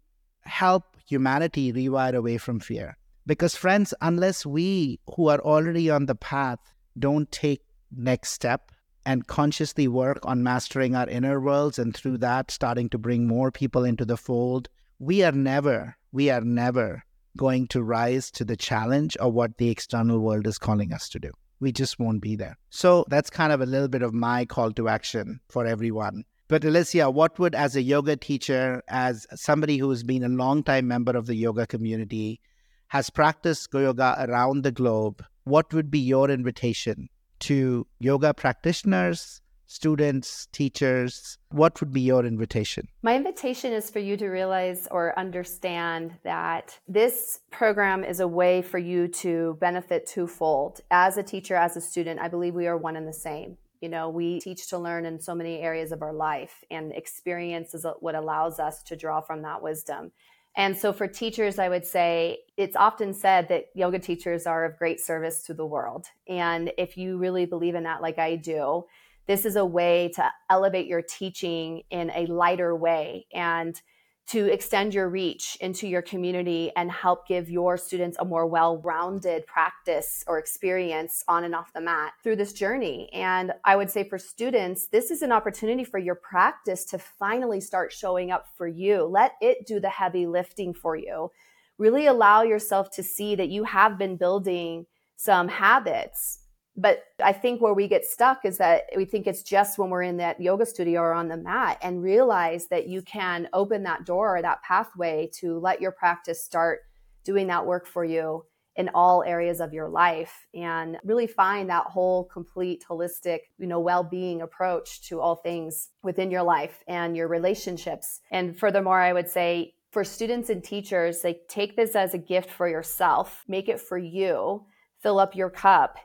help 0.43 0.85
humanity 1.07 1.73
rewire 1.73 2.15
away 2.15 2.39
from 2.39 2.61
fear. 2.61 2.97
Because, 3.27 3.55
friends, 3.55 3.93
unless 4.01 4.47
we 4.47 5.01
who 5.15 5.29
are 5.29 5.41
already 5.41 5.91
on 5.91 6.07
the 6.07 6.15
path 6.15 6.61
don't 6.99 7.31
take 7.31 7.63
next 7.91 8.33
step 8.33 8.73
and 9.05 9.27
consciously 9.27 9.89
work 9.89 10.19
on 10.25 10.43
mastering 10.43 10.95
our 10.95 11.09
inner 11.09 11.41
worlds 11.41 11.79
and 11.79 11.95
through 11.95 12.19
that 12.19 12.51
starting 12.51 12.89
to 12.91 12.99
bring 12.99 13.27
more 13.27 13.51
people 13.51 13.85
into 13.85 14.05
the 14.05 14.17
fold, 14.17 14.69
we 14.99 15.23
are 15.23 15.33
never, 15.33 15.97
we 16.13 16.31
are 16.31 16.41
never 16.41 17.05
going 17.37 17.67
to 17.69 17.83
rise 17.83 18.31
to 18.33 18.45
the 18.45 18.57
challenge 18.57 19.17
of 19.17 19.33
what 19.33 19.59
the 19.59 19.71
external 19.71 20.19
world 20.19 20.47
is 20.47 20.59
calling 20.59 20.93
us 20.93 21.09
to 21.09 21.19
do. 21.19 21.31
We 21.61 21.73
just 21.73 21.99
won't 21.99 22.23
be 22.23 22.37
there. 22.37 22.57
So 22.71 23.05
that's 23.09 23.31
kind 23.31 23.53
of 23.53 23.61
a 23.61 23.67
little 23.67 23.89
bit 23.89 24.03
of 24.03 24.15
my 24.15 24.45
call 24.45 24.73
to 24.73 24.89
action 24.89 25.41
for 25.49 25.67
everyone 25.67 26.25
but 26.49 26.65
Alicia, 26.65 27.11
what 27.11 27.39
would, 27.39 27.55
as 27.55 27.77
a 27.77 27.83
yoga 27.83 28.17
teacher, 28.17 28.83
as 28.89 29.27
somebody 29.35 29.77
who's 29.79 30.03
been 30.03 30.25
a 30.25 30.29
long 30.29 30.63
time 30.63 30.89
member 30.89 31.17
of 31.17 31.27
the 31.27 31.35
yoga 31.35 31.67
community, 31.67 32.41
has 32.89 33.11
practiced 33.11 33.69
yoga 33.73 34.17
around 34.19 34.65
the 34.65 34.73
globe, 34.73 35.23
what 35.45 35.73
would 35.75 35.91
be 35.91 35.99
your 35.99 36.31
invitation 36.31 37.09
to 37.41 37.87
yoga 37.99 38.33
practitioners, 38.33 39.41
students, 39.67 40.49
teachers? 40.53 41.37
What 41.51 41.79
would 41.81 41.93
be 41.93 42.01
your 42.01 42.25
invitation? 42.25 42.89
My 43.03 43.15
invitation 43.15 43.73
is 43.73 43.91
for 43.91 43.99
you 43.99 44.17
to 44.17 44.29
realize 44.29 44.89
or 44.91 45.19
understand 45.19 46.15
that 46.25 46.79
this 46.89 47.41
program 47.51 48.05
is 48.05 48.21
a 48.21 48.29
way 48.29 48.63
for 48.63 48.79
you 48.79 49.09
to 49.09 49.59
benefit 49.61 50.07
twofold. 50.07 50.81
As 50.91 51.19
a 51.19 51.23
teacher, 51.23 51.55
as 51.55 51.77
a 51.77 51.81
student, 51.81 52.21
I 52.21 52.29
believe 52.29 52.55
we 52.55 52.67
are 52.67 52.77
one 52.77 52.97
and 52.97 53.07
the 53.07 53.13
same. 53.13 53.59
You 53.81 53.89
know, 53.89 54.09
we 54.09 54.41
teach 54.41 54.69
to 54.69 54.79
learn 54.79 55.05
in 55.07 55.21
so 55.21 55.35
many 55.35 55.59
areas 55.59 55.93
of 55.93 56.03
our 56.03 56.13
life, 56.13 56.65
and 56.71 56.93
experience 56.93 57.75
is 57.75 57.87
what 58.01 58.15
allows 58.15 58.59
us 58.59 58.83
to 58.85 58.97
draw 58.97 59.21
from 59.21 59.43
that 59.43 59.63
wisdom. 59.63 60.13
And 60.57 60.77
so, 60.77 60.93
for 60.93 61.07
teachers, 61.07 61.59
I 61.59 61.69
would 61.69 61.87
say 61.87 62.39
it's 62.57 62.75
often 62.75 63.15
said 63.15 63.49
that 63.49 63.67
yoga 63.75 63.99
teachers 63.99 64.47
are 64.47 64.65
of 64.65 64.79
great 64.79 65.01
service 65.01 65.45
to 65.45 65.55
the 65.55 65.67
world. 65.67 66.07
And 66.29 66.73
if 66.77 66.97
you 66.97 67.19
really 67.19 67.47
believe 67.47 67.77
in 67.77 67.85
that, 67.85 68.03
like 68.03 68.19
I 68.19 68.37
do, 68.37 68.85
this 69.29 69.45
is 69.45 69.57
a 69.57 69.65
way 69.65 70.11
to 70.17 70.25
elevate 70.51 70.87
your 70.87 71.03
teaching 71.03 71.83
in 71.91 72.11
a 72.11 72.27
lighter 72.27 72.75
way 72.75 73.27
and 73.33 73.81
to 74.29 74.45
extend 74.53 74.93
your 74.93 75.09
reach 75.09 75.57
into 75.63 75.89
your 75.89 76.03
community 76.03 76.71
and 76.77 76.93
help 76.93 77.27
give 77.27 77.49
your 77.49 77.79
students 77.79 78.19
a 78.21 78.25
more 78.25 78.47
well 78.47 78.77
rounded 78.79 79.47
practice 79.47 80.23
or 80.27 80.39
experience 80.39 81.25
on 81.29 81.45
and 81.45 81.55
off 81.55 81.73
the 81.73 81.81
mat 81.81 82.13
through 82.23 82.37
this 82.37 82.53
journey. 82.53 83.09
And 83.15 83.53
I 83.65 83.75
would 83.75 83.91
say 83.91 84.07
for 84.07 84.19
students, 84.19 84.89
this 84.89 85.11
is 85.11 85.23
an 85.23 85.33
opportunity 85.33 85.83
for 85.83 85.99
your 85.99 86.15
practice 86.15 86.85
to 86.87 86.99
finally 86.99 87.61
start 87.61 87.91
showing 87.91 88.31
up 88.31 88.47
for 88.57 88.69
you. 88.69 89.05
Let 89.05 89.33
it 89.41 89.67
do 89.67 89.81
the 89.81 89.89
heavy 89.89 90.27
lifting 90.27 90.75
for 90.75 90.95
you. 90.95 91.31
Really 91.79 92.07
allow 92.07 92.43
yourself 92.43 92.91
to 92.93 93.03
see 93.03 93.35
that 93.35 93.49
you 93.49 93.65
have 93.65 93.97
been 93.97 94.17
building 94.17 94.85
some 95.17 95.49
habits 95.49 96.41
but 96.79 97.03
I 97.23 97.33
think 97.33 97.61
where 97.61 97.75
we 97.75 97.89
get 97.89 98.05
stuck 98.05 98.45
is 98.45 98.59
that 98.59 98.85
we 98.97 99.05
think 99.05 99.27
it's 99.27 99.43
just 99.43 99.79
when 99.79 99.91
we're 99.91 100.03
in 100.03 100.17
that 100.19 100.41
yoga 100.41 100.65
studio 100.65 101.01
or 101.01 101.13
on 101.13 101.27
the 101.27 101.37
mat 101.37 101.79
and 101.83 102.03
realize 102.03 102.69
that 102.69 102.87
you 102.87 103.03
can 103.03 103.49
open 103.53 103.83
that 103.83 104.07
door 104.07 104.37
or 104.37 104.43
that 104.43 104.63
pathway 104.63 105.29
to 105.41 105.59
let 105.59 105.81
your 105.81 105.91
practice 105.91 106.43
start 106.45 106.83
doing 107.25 107.49
that 107.49 107.67
work 107.67 107.85
for 107.85 108.05
you 108.05 108.45
in 108.77 108.89
all 108.95 109.25
areas 109.25 109.61
of 109.61 109.73
your 109.73 109.89
life 109.89 110.47
and 110.55 110.99
really 111.03 111.27
find 111.27 111.69
that 111.69 111.87
whole 111.87 112.25
complete 112.27 112.85
holistic 112.89 113.41
you 113.59 113.67
know 113.67 113.81
well-being 113.81 114.41
approach 114.43 115.03
to 115.03 115.21
all 115.21 115.35
things 115.35 115.89
within 116.05 116.31
your 116.31 116.45
life 116.45 116.85
and 116.87 117.17
your 117.17 117.27
relationships. 117.27 118.21
And 118.31 118.57
furthermore 118.57 119.01
i 119.01 119.13
would 119.13 119.29
say 119.29 119.75
for 119.91 120.05
students 120.05 120.49
and 120.49 120.63
teachers 120.63 121.25
like 121.25 121.41
take 121.49 121.75
this 121.75 121.97
as 121.97 122.15
a 122.15 122.19
gift 122.19 122.51
for 122.51 122.69
yourself 122.69 123.45
make 123.49 123.69
it 123.69 123.81
for 123.81 123.99
you 123.99 124.65
fill 125.01 125.19
up 125.19 125.35
your 125.35 125.51
cup 125.51 125.99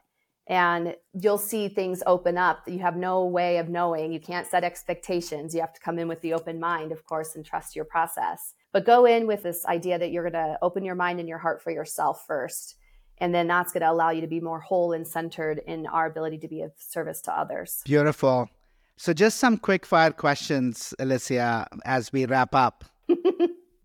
and 0.47 0.95
you'll 1.13 1.37
see 1.37 1.69
things 1.69 2.03
open 2.05 2.37
up 2.37 2.65
that 2.65 2.73
you 2.73 2.79
have 2.79 2.97
no 2.97 3.25
way 3.25 3.57
of 3.57 3.69
knowing. 3.69 4.11
You 4.11 4.19
can't 4.19 4.45
set 4.45 4.63
expectations. 4.63 5.55
You 5.55 5.61
have 5.61 5.73
to 5.73 5.79
come 5.79 5.97
in 5.99 6.07
with 6.07 6.21
the 6.21 6.33
open 6.33 6.59
mind, 6.59 6.91
of 6.91 7.05
course, 7.05 7.35
and 7.35 7.45
trust 7.45 7.75
your 7.75 7.85
process. 7.85 8.53
But 8.73 8.85
go 8.85 9.05
in 9.05 9.25
with 9.25 9.43
this 9.43 9.65
idea 9.65 9.97
that 9.99 10.11
you're 10.11 10.29
going 10.29 10.33
to 10.33 10.57
open 10.61 10.83
your 10.83 10.95
mind 10.95 11.19
and 11.19 11.29
your 11.29 11.37
heart 11.37 11.61
for 11.61 11.71
yourself 11.71 12.25
first. 12.27 12.75
And 13.19 13.33
then 13.33 13.47
that's 13.47 13.71
going 13.71 13.81
to 13.81 13.91
allow 13.91 14.09
you 14.09 14.21
to 14.21 14.27
be 14.27 14.41
more 14.41 14.59
whole 14.59 14.91
and 14.91 15.07
centered 15.07 15.61
in 15.65 15.87
our 15.87 16.07
ability 16.07 16.39
to 16.39 16.47
be 16.47 16.61
of 16.61 16.71
service 16.77 17.21
to 17.21 17.31
others. 17.31 17.81
Beautiful. 17.85 18.49
So, 18.97 19.13
just 19.13 19.37
some 19.37 19.57
quick 19.57 19.85
fire 19.85 20.11
questions, 20.11 20.93
Alicia, 20.99 21.67
as 21.85 22.11
we 22.11 22.25
wrap 22.25 22.53
up. 22.53 22.83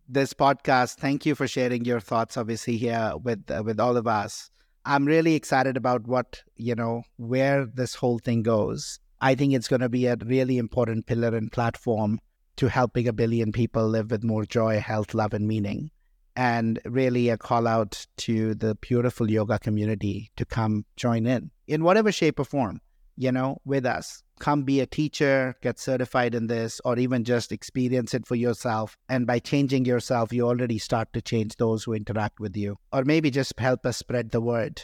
this 0.08 0.32
podcast. 0.32 0.94
Thank 0.94 1.26
you 1.26 1.34
for 1.34 1.46
sharing 1.46 1.84
your 1.84 2.00
thoughts, 2.00 2.36
obviously, 2.36 2.76
here 2.76 3.12
with 3.22 3.50
uh, 3.50 3.62
with 3.62 3.78
all 3.78 3.96
of 3.96 4.06
us. 4.06 4.50
I'm 4.84 5.04
really 5.04 5.34
excited 5.34 5.76
about 5.76 6.06
what, 6.06 6.42
you 6.56 6.74
know, 6.74 7.02
where 7.16 7.66
this 7.66 7.94
whole 7.94 8.18
thing 8.18 8.42
goes. 8.42 9.00
I 9.20 9.34
think 9.34 9.52
it's 9.52 9.68
going 9.68 9.80
to 9.80 9.88
be 9.88 10.06
a 10.06 10.16
really 10.24 10.58
important 10.58 11.06
pillar 11.06 11.36
and 11.36 11.50
platform 11.50 12.20
to 12.56 12.68
helping 12.68 13.06
a 13.08 13.12
billion 13.12 13.52
people 13.52 13.86
live 13.88 14.10
with 14.10 14.24
more 14.24 14.44
joy, 14.44 14.80
health, 14.80 15.14
love, 15.14 15.34
and 15.34 15.46
meaning. 15.46 15.90
And 16.36 16.80
really 16.84 17.28
a 17.30 17.36
call 17.36 17.66
out 17.66 18.06
to 18.18 18.54
the 18.54 18.76
beautiful 18.76 19.28
yoga 19.28 19.58
community 19.58 20.30
to 20.36 20.44
come 20.44 20.84
join 20.96 21.26
in 21.26 21.50
in 21.66 21.82
whatever 21.82 22.12
shape 22.12 22.38
or 22.38 22.44
form, 22.44 22.80
you 23.18 23.32
know, 23.32 23.58
with 23.64 23.84
us. 23.84 24.22
Come 24.38 24.62
be 24.62 24.80
a 24.80 24.86
teacher, 24.86 25.56
get 25.60 25.80
certified 25.80 26.34
in 26.34 26.46
this, 26.46 26.80
or 26.84 26.96
even 26.98 27.24
just 27.24 27.50
experience 27.50 28.14
it 28.14 28.26
for 28.26 28.36
yourself. 28.36 28.96
And 29.08 29.26
by 29.26 29.40
changing 29.40 29.84
yourself, 29.84 30.32
you 30.32 30.46
already 30.46 30.78
start 30.78 31.12
to 31.12 31.20
change 31.20 31.56
those 31.56 31.84
who 31.84 31.92
interact 31.92 32.38
with 32.38 32.56
you. 32.56 32.76
Or 32.92 33.04
maybe 33.04 33.30
just 33.30 33.58
help 33.58 33.84
us 33.84 33.96
spread 33.96 34.30
the 34.30 34.40
word 34.40 34.82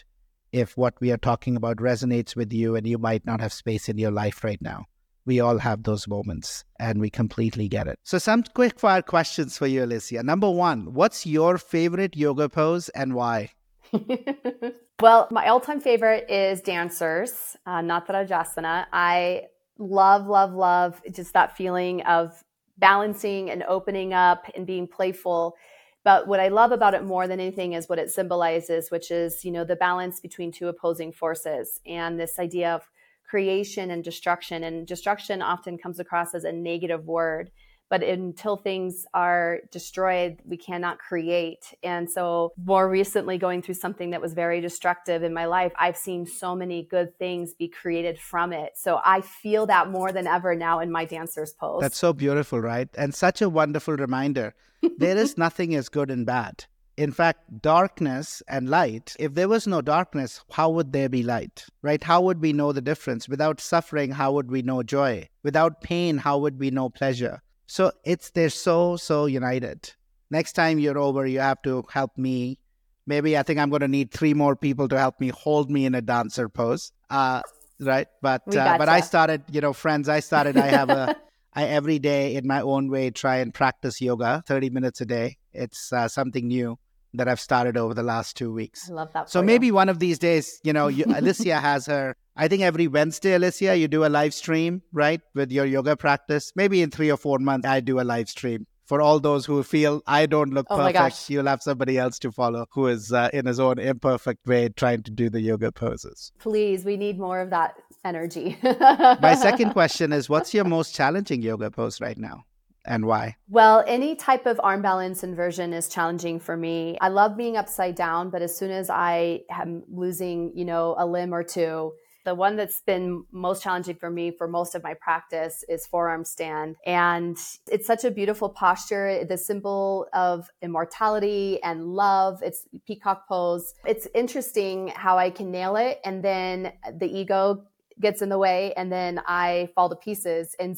if 0.50 0.76
what 0.76 0.94
we 1.00 1.12
are 1.12 1.16
talking 1.16 1.56
about 1.56 1.76
resonates 1.76 2.34
with 2.34 2.52
you 2.52 2.74
and 2.74 2.86
you 2.86 2.98
might 2.98 3.24
not 3.24 3.40
have 3.40 3.52
space 3.52 3.88
in 3.88 3.98
your 3.98 4.10
life 4.10 4.42
right 4.42 4.60
now. 4.60 4.86
We 5.26 5.40
all 5.40 5.58
have 5.58 5.84
those 5.84 6.06
moments 6.06 6.64
and 6.78 7.00
we 7.00 7.10
completely 7.10 7.68
get 7.68 7.86
it. 7.86 7.98
So, 8.02 8.18
some 8.18 8.42
quick 8.42 8.78
fire 8.78 9.00
questions 9.00 9.56
for 9.56 9.66
you, 9.66 9.84
Alicia. 9.84 10.22
Number 10.22 10.50
one, 10.50 10.92
what's 10.92 11.24
your 11.24 11.56
favorite 11.56 12.14
yoga 12.14 12.48
pose 12.48 12.88
and 12.90 13.14
why? 13.14 13.52
well, 15.00 15.28
my 15.30 15.48
all 15.48 15.60
time 15.60 15.80
favorite 15.80 16.30
is 16.30 16.60
dancers, 16.60 17.56
uh, 17.66 17.80
Natarajasana. 17.80 18.86
I 18.92 19.44
love, 19.78 20.26
love, 20.26 20.54
love 20.54 21.00
just 21.12 21.32
that 21.32 21.56
feeling 21.56 22.02
of 22.02 22.42
balancing 22.78 23.50
and 23.50 23.62
opening 23.64 24.12
up 24.12 24.46
and 24.54 24.66
being 24.66 24.86
playful 24.86 25.56
but 26.04 26.28
what 26.28 26.38
I 26.38 26.48
love 26.48 26.70
about 26.70 26.92
it 26.92 27.02
more 27.02 27.26
than 27.26 27.40
anything 27.40 27.72
is 27.72 27.88
what 27.88 27.98
it 27.98 28.10
symbolizes, 28.10 28.90
which 28.90 29.10
is, 29.10 29.42
you 29.42 29.50
know, 29.50 29.64
the 29.64 29.74
balance 29.74 30.20
between 30.20 30.52
two 30.52 30.68
opposing 30.68 31.12
forces 31.12 31.80
and 31.86 32.20
this 32.20 32.38
idea 32.38 32.74
of 32.74 32.82
creation 33.26 33.90
and 33.90 34.04
destruction. 34.04 34.64
And 34.64 34.86
destruction 34.86 35.40
often 35.40 35.78
comes 35.78 35.98
across 35.98 36.34
as 36.34 36.44
a 36.44 36.52
negative 36.52 37.06
word, 37.06 37.50
but 37.90 38.02
until 38.02 38.56
things 38.56 39.04
are 39.14 39.60
destroyed, 39.70 40.38
we 40.44 40.56
cannot 40.56 40.98
create. 40.98 41.74
And 41.82 42.10
so, 42.10 42.52
more 42.56 42.88
recently, 42.88 43.38
going 43.38 43.62
through 43.62 43.74
something 43.74 44.10
that 44.10 44.20
was 44.20 44.34
very 44.34 44.60
destructive 44.60 45.22
in 45.22 45.34
my 45.34 45.46
life, 45.46 45.72
I've 45.78 45.96
seen 45.96 46.26
so 46.26 46.54
many 46.54 46.86
good 46.90 47.16
things 47.18 47.54
be 47.54 47.68
created 47.68 48.18
from 48.18 48.52
it. 48.52 48.72
So, 48.76 49.00
I 49.04 49.20
feel 49.20 49.66
that 49.66 49.90
more 49.90 50.12
than 50.12 50.26
ever 50.26 50.54
now 50.54 50.80
in 50.80 50.90
my 50.90 51.04
dancer's 51.04 51.52
pose. 51.52 51.80
That's 51.80 51.98
so 51.98 52.12
beautiful, 52.12 52.60
right? 52.60 52.88
And 52.96 53.14
such 53.14 53.42
a 53.42 53.48
wonderful 53.48 53.94
reminder 53.94 54.54
there 54.98 55.16
is 55.16 55.38
nothing 55.38 55.74
as 55.74 55.88
good 55.88 56.10
and 56.10 56.26
bad. 56.26 56.64
In 56.96 57.10
fact, 57.10 57.60
darkness 57.60 58.40
and 58.46 58.68
light, 58.68 59.16
if 59.18 59.34
there 59.34 59.48
was 59.48 59.66
no 59.66 59.80
darkness, 59.80 60.44
how 60.52 60.70
would 60.70 60.92
there 60.92 61.08
be 61.08 61.24
light? 61.24 61.66
Right? 61.82 62.02
How 62.02 62.20
would 62.20 62.40
we 62.40 62.52
know 62.52 62.70
the 62.70 62.80
difference? 62.80 63.28
Without 63.28 63.60
suffering, 63.60 64.12
how 64.12 64.32
would 64.32 64.48
we 64.48 64.62
know 64.62 64.82
joy? 64.84 65.28
Without 65.42 65.80
pain, 65.80 66.18
how 66.18 66.38
would 66.38 66.60
we 66.60 66.70
know 66.70 66.88
pleasure? 66.88 67.42
So 67.66 67.92
it's 68.04 68.30
they're 68.30 68.50
so, 68.50 68.96
so 68.96 69.26
united. 69.26 69.92
Next 70.30 70.52
time 70.52 70.78
you're 70.78 70.98
over, 70.98 71.26
you 71.26 71.40
have 71.40 71.62
to 71.62 71.84
help 71.90 72.16
me. 72.16 72.58
Maybe 73.06 73.36
I 73.36 73.42
think 73.42 73.58
I'm 73.58 73.70
going 73.70 73.80
to 73.80 73.88
need 73.88 74.10
three 74.10 74.34
more 74.34 74.56
people 74.56 74.88
to 74.88 74.98
help 74.98 75.20
me 75.20 75.28
hold 75.28 75.70
me 75.70 75.84
in 75.84 75.94
a 75.94 76.02
dancer 76.02 76.48
pose. 76.48 76.92
Uh, 77.10 77.42
right? 77.80 78.08
But 78.22 78.42
uh, 78.56 78.78
but 78.78 78.88
I 78.88 79.00
started, 79.00 79.42
you 79.50 79.60
know, 79.60 79.72
friends. 79.72 80.08
I 80.08 80.20
started. 80.20 80.56
I 80.56 80.68
have 80.68 80.90
a 80.90 81.16
I 81.54 81.64
every 81.64 81.98
day 81.98 82.34
in 82.34 82.46
my 82.46 82.62
own 82.62 82.90
way 82.90 83.10
try 83.10 83.36
and 83.36 83.54
practice 83.54 84.00
yoga 84.00 84.42
30 84.46 84.70
minutes 84.70 85.00
a 85.00 85.06
day. 85.06 85.36
It's 85.52 85.92
uh, 85.92 86.08
something 86.08 86.48
new 86.48 86.78
that 87.14 87.28
I've 87.28 87.40
started 87.40 87.76
over 87.76 87.94
the 87.94 88.02
last 88.02 88.36
two 88.36 88.52
weeks. 88.52 88.90
I 88.90 88.94
love 88.94 89.12
that. 89.12 89.30
So 89.30 89.42
maybe 89.42 89.70
one 89.70 89.88
of 89.88 89.98
these 89.98 90.18
days, 90.18 90.60
you 90.64 90.72
know, 90.72 90.88
you, 90.88 91.04
Alicia 91.14 91.60
has 91.60 91.86
her. 91.86 92.16
I 92.36 92.48
think 92.48 92.62
every 92.62 92.88
Wednesday, 92.88 93.34
Alicia, 93.34 93.76
you 93.76 93.88
do 93.88 94.04
a 94.04 94.08
live 94.08 94.34
stream, 94.34 94.82
right, 94.92 95.20
with 95.34 95.52
your 95.52 95.64
yoga 95.64 95.96
practice. 95.96 96.52
Maybe 96.56 96.82
in 96.82 96.90
three 96.90 97.10
or 97.10 97.16
four 97.16 97.38
months, 97.38 97.66
I 97.66 97.80
do 97.80 98.00
a 98.00 98.02
live 98.02 98.28
stream. 98.28 98.66
For 98.86 99.00
all 99.00 99.18
those 99.18 99.46
who 99.46 99.62
feel 99.62 100.02
I 100.06 100.26
don't 100.26 100.52
look 100.52 100.66
oh 100.68 100.76
perfect, 100.76 101.30
you'll 101.30 101.46
have 101.46 101.62
somebody 101.62 101.96
else 101.96 102.18
to 102.18 102.30
follow 102.30 102.66
who 102.72 102.88
is 102.88 103.12
uh, 103.12 103.30
in 103.32 103.46
his 103.46 103.58
own 103.58 103.78
imperfect 103.78 104.46
way 104.46 104.68
trying 104.68 105.02
to 105.04 105.10
do 105.10 105.30
the 105.30 105.40
yoga 105.40 105.72
poses. 105.72 106.32
Please, 106.38 106.84
we 106.84 106.98
need 106.98 107.18
more 107.18 107.40
of 107.40 107.48
that 107.48 107.76
energy. 108.04 108.58
My 108.62 109.36
second 109.40 109.70
question 109.72 110.12
is 110.12 110.28
what's 110.28 110.52
your 110.52 110.64
most 110.64 110.94
challenging 110.94 111.40
yoga 111.40 111.70
pose 111.70 111.98
right 111.98 112.18
now? 112.18 112.44
And 112.84 113.06
why? 113.06 113.36
Well, 113.48 113.84
any 113.86 114.14
type 114.14 114.46
of 114.46 114.60
arm 114.62 114.82
balance 114.82 115.24
inversion 115.24 115.72
is 115.72 115.88
challenging 115.88 116.40
for 116.40 116.56
me. 116.56 116.98
I 117.00 117.08
love 117.08 117.36
being 117.36 117.56
upside 117.56 117.94
down, 117.94 118.30
but 118.30 118.42
as 118.42 118.56
soon 118.56 118.70
as 118.70 118.90
I 118.90 119.40
am 119.50 119.84
losing, 119.88 120.52
you 120.54 120.64
know, 120.64 120.94
a 120.98 121.06
limb 121.06 121.34
or 121.34 121.42
two, 121.42 121.92
the 122.24 122.34
one 122.34 122.56
that's 122.56 122.80
been 122.80 123.24
most 123.30 123.62
challenging 123.62 123.96
for 123.96 124.10
me 124.10 124.30
for 124.30 124.48
most 124.48 124.74
of 124.74 124.82
my 124.82 124.94
practice 124.94 125.62
is 125.68 125.86
forearm 125.86 126.24
stand. 126.24 126.76
And 126.86 127.36
it's 127.70 127.86
such 127.86 128.04
a 128.04 128.10
beautiful 128.10 128.48
posture, 128.48 129.24
the 129.24 129.36
symbol 129.36 130.08
of 130.14 130.48
immortality 130.62 131.62
and 131.62 131.84
love. 131.84 132.42
It's 132.42 132.66
peacock 132.86 133.28
pose. 133.28 133.74
It's 133.86 134.08
interesting 134.14 134.88
how 134.88 135.18
I 135.18 135.30
can 135.30 135.50
nail 135.50 135.76
it 135.76 136.00
and 136.04 136.24
then 136.24 136.72
the 136.98 137.06
ego 137.06 137.64
gets 138.00 138.22
in 138.22 138.30
the 138.30 138.38
way 138.38 138.72
and 138.74 138.90
then 138.90 139.20
I 139.26 139.68
fall 139.74 139.90
to 139.90 139.96
pieces. 139.96 140.56
And 140.58 140.76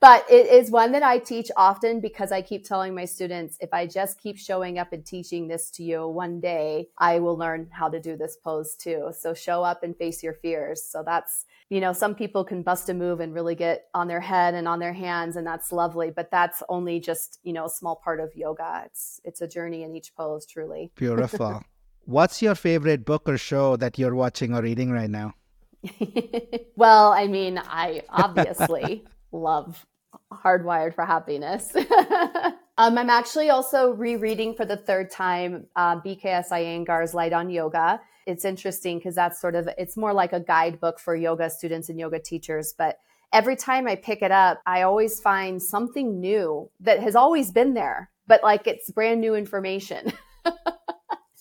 but 0.00 0.24
it 0.30 0.46
is 0.46 0.70
one 0.70 0.92
that 0.92 1.02
I 1.02 1.18
teach 1.18 1.50
often 1.58 2.00
because 2.00 2.32
I 2.32 2.40
keep 2.40 2.64
telling 2.64 2.94
my 2.94 3.04
students 3.04 3.58
if 3.60 3.68
I 3.74 3.86
just 3.86 4.18
keep 4.18 4.38
showing 4.38 4.78
up 4.78 4.94
and 4.94 5.04
teaching 5.04 5.46
this 5.46 5.70
to 5.72 5.82
you 5.82 6.08
one 6.08 6.40
day, 6.40 6.88
I 6.96 7.18
will 7.18 7.36
learn 7.36 7.68
how 7.70 7.90
to 7.90 8.00
do 8.00 8.16
this 8.16 8.38
pose 8.42 8.76
too. 8.76 9.12
So 9.18 9.34
show 9.34 9.62
up 9.62 9.82
and 9.82 9.94
face 9.94 10.22
your 10.22 10.32
fears. 10.32 10.82
So 10.82 11.02
that's, 11.04 11.44
you 11.68 11.80
know, 11.80 11.92
some 11.92 12.14
people 12.14 12.44
can 12.44 12.62
bust 12.62 12.88
a 12.88 12.94
move 12.94 13.20
and 13.20 13.34
really 13.34 13.54
get 13.54 13.88
on 13.92 14.08
their 14.08 14.20
head 14.20 14.54
and 14.54 14.66
on 14.66 14.78
their 14.78 14.94
hands 14.94 15.36
and 15.36 15.46
that's 15.46 15.70
lovely, 15.70 16.10
but 16.10 16.30
that's 16.30 16.62
only 16.70 16.98
just, 16.98 17.38
you 17.42 17.52
know, 17.52 17.66
a 17.66 17.70
small 17.70 17.96
part 17.96 18.20
of 18.20 18.34
yoga. 18.34 18.84
It's 18.86 19.20
it's 19.22 19.42
a 19.42 19.46
journey 19.46 19.82
in 19.82 19.94
each 19.94 20.14
pose 20.14 20.46
truly. 20.46 20.92
Beautiful. 20.96 21.62
What's 22.06 22.40
your 22.40 22.54
favorite 22.54 23.04
book 23.04 23.28
or 23.28 23.36
show 23.36 23.76
that 23.76 23.98
you're 23.98 24.14
watching 24.14 24.54
or 24.54 24.62
reading 24.62 24.90
right 24.90 25.10
now? 25.10 25.34
well, 26.76 27.12
I 27.12 27.26
mean, 27.26 27.58
I 27.58 28.02
obviously 28.08 29.04
love 29.32 29.86
Hardwired 30.32 30.94
for 30.94 31.04
Happiness. 31.04 31.74
um, 32.78 32.98
I'm 32.98 33.10
actually 33.10 33.50
also 33.50 33.92
rereading 33.92 34.54
for 34.54 34.64
the 34.64 34.76
third 34.76 35.10
time 35.10 35.66
uh, 35.76 36.00
BKS 36.00 36.50
Iyengar's 36.50 37.14
Light 37.14 37.32
on 37.32 37.50
Yoga. 37.50 38.00
It's 38.26 38.44
interesting 38.44 38.98
because 38.98 39.14
that's 39.14 39.40
sort 39.40 39.54
of 39.54 39.68
it's 39.76 39.96
more 39.96 40.12
like 40.12 40.32
a 40.32 40.40
guidebook 40.40 41.00
for 41.00 41.16
yoga 41.16 41.50
students 41.50 41.88
and 41.88 41.98
yoga 41.98 42.20
teachers, 42.20 42.74
but 42.76 42.98
every 43.32 43.56
time 43.56 43.88
I 43.88 43.96
pick 43.96 44.22
it 44.22 44.30
up, 44.30 44.60
I 44.66 44.82
always 44.82 45.20
find 45.20 45.62
something 45.62 46.20
new 46.20 46.70
that 46.80 47.00
has 47.00 47.16
always 47.16 47.50
been 47.50 47.74
there, 47.74 48.10
but 48.26 48.42
like 48.42 48.66
it's 48.66 48.90
brand 48.90 49.20
new 49.20 49.34
information. 49.34 50.12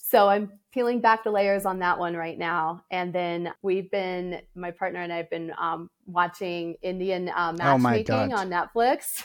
so 0.10 0.28
I'm 0.28 0.52
peeling 0.72 1.02
back 1.02 1.24
the 1.24 1.30
layers 1.30 1.66
on 1.66 1.78
that 1.80 2.00
one 2.00 2.16
right 2.16 2.38
now. 2.38 2.84
And 2.90 3.14
then 3.14 3.54
we've 3.62 3.92
been, 3.92 4.42
my 4.56 4.72
partner 4.72 5.02
and 5.02 5.14
I 5.14 5.18
have 5.18 5.30
been 5.30 5.52
um, 5.56 5.92
watching 6.08 6.76
Indian 6.82 7.30
uh, 7.30 7.54
oh 7.54 7.78
matchmaking 7.78 8.34
oh 8.34 8.38
on 8.38 8.50
Netflix. 8.50 9.24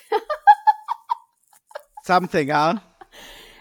Something, 2.05 2.49
huh? 2.49 2.81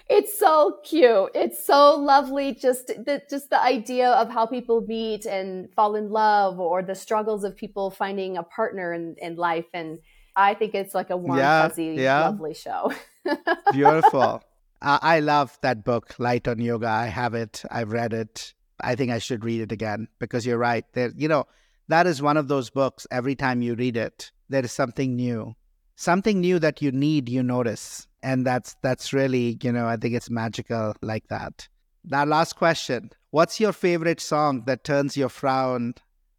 It's 0.09 0.37
so 0.37 0.79
cute. 0.83 1.31
It's 1.33 1.65
so 1.65 1.95
lovely. 1.95 2.55
Just 2.55 2.87
the 2.87 3.21
just 3.29 3.49
the 3.49 3.61
idea 3.61 4.09
of 4.09 4.29
how 4.29 4.45
people 4.45 4.81
meet 4.81 5.25
and 5.25 5.73
fall 5.73 5.95
in 5.95 6.09
love, 6.09 6.59
or 6.59 6.83
the 6.83 6.93
struggles 6.93 7.45
of 7.45 7.55
people 7.55 7.89
finding 7.89 8.35
a 8.35 8.43
partner 8.43 8.91
in, 8.91 9.15
in 9.21 9.37
life. 9.37 9.65
And 9.73 9.99
I 10.35 10.55
think 10.55 10.75
it's 10.75 10.93
like 10.93 11.09
a 11.09 11.15
warm, 11.15 11.39
yeah, 11.39 11.69
fuzzy, 11.69 11.95
yeah. 11.97 12.25
lovely 12.25 12.53
show. 12.53 12.91
Beautiful. 13.71 14.43
I 14.85 15.21
love 15.21 15.57
that 15.61 15.85
book, 15.85 16.15
Light 16.19 16.47
on 16.47 16.59
Yoga. 16.59 16.89
I 16.89 17.05
have 17.05 17.33
it. 17.33 17.63
I've 17.71 17.93
read 17.93 18.11
it. 18.11 18.53
I 18.81 18.95
think 18.95 19.11
I 19.11 19.19
should 19.19 19.45
read 19.45 19.61
it 19.61 19.71
again 19.71 20.09
because 20.19 20.45
you're 20.45 20.57
right. 20.57 20.83
There, 20.91 21.11
you 21.15 21.29
know, 21.29 21.45
that 21.87 22.05
is 22.05 22.21
one 22.21 22.35
of 22.35 22.49
those 22.49 22.69
books. 22.69 23.07
Every 23.09 23.35
time 23.35 23.61
you 23.61 23.75
read 23.75 23.95
it, 23.95 24.31
there 24.49 24.63
is 24.63 24.73
something 24.73 25.15
new, 25.15 25.55
something 25.95 26.41
new 26.41 26.59
that 26.59 26.81
you 26.81 26.91
need. 26.91 27.29
You 27.29 27.43
notice, 27.43 28.07
and 28.21 28.45
that's 28.45 28.75
that's 28.81 29.13
really, 29.13 29.57
you 29.63 29.71
know, 29.71 29.87
I 29.87 29.95
think 29.95 30.15
it's 30.15 30.29
magical 30.29 30.93
like 31.01 31.27
that. 31.29 31.69
Now, 32.03 32.25
last 32.25 32.57
question: 32.57 33.11
What's 33.31 33.61
your 33.61 33.71
favorite 33.71 34.19
song 34.19 34.63
that 34.65 34.83
turns 34.83 35.15
your 35.15 35.29
frown 35.29 35.95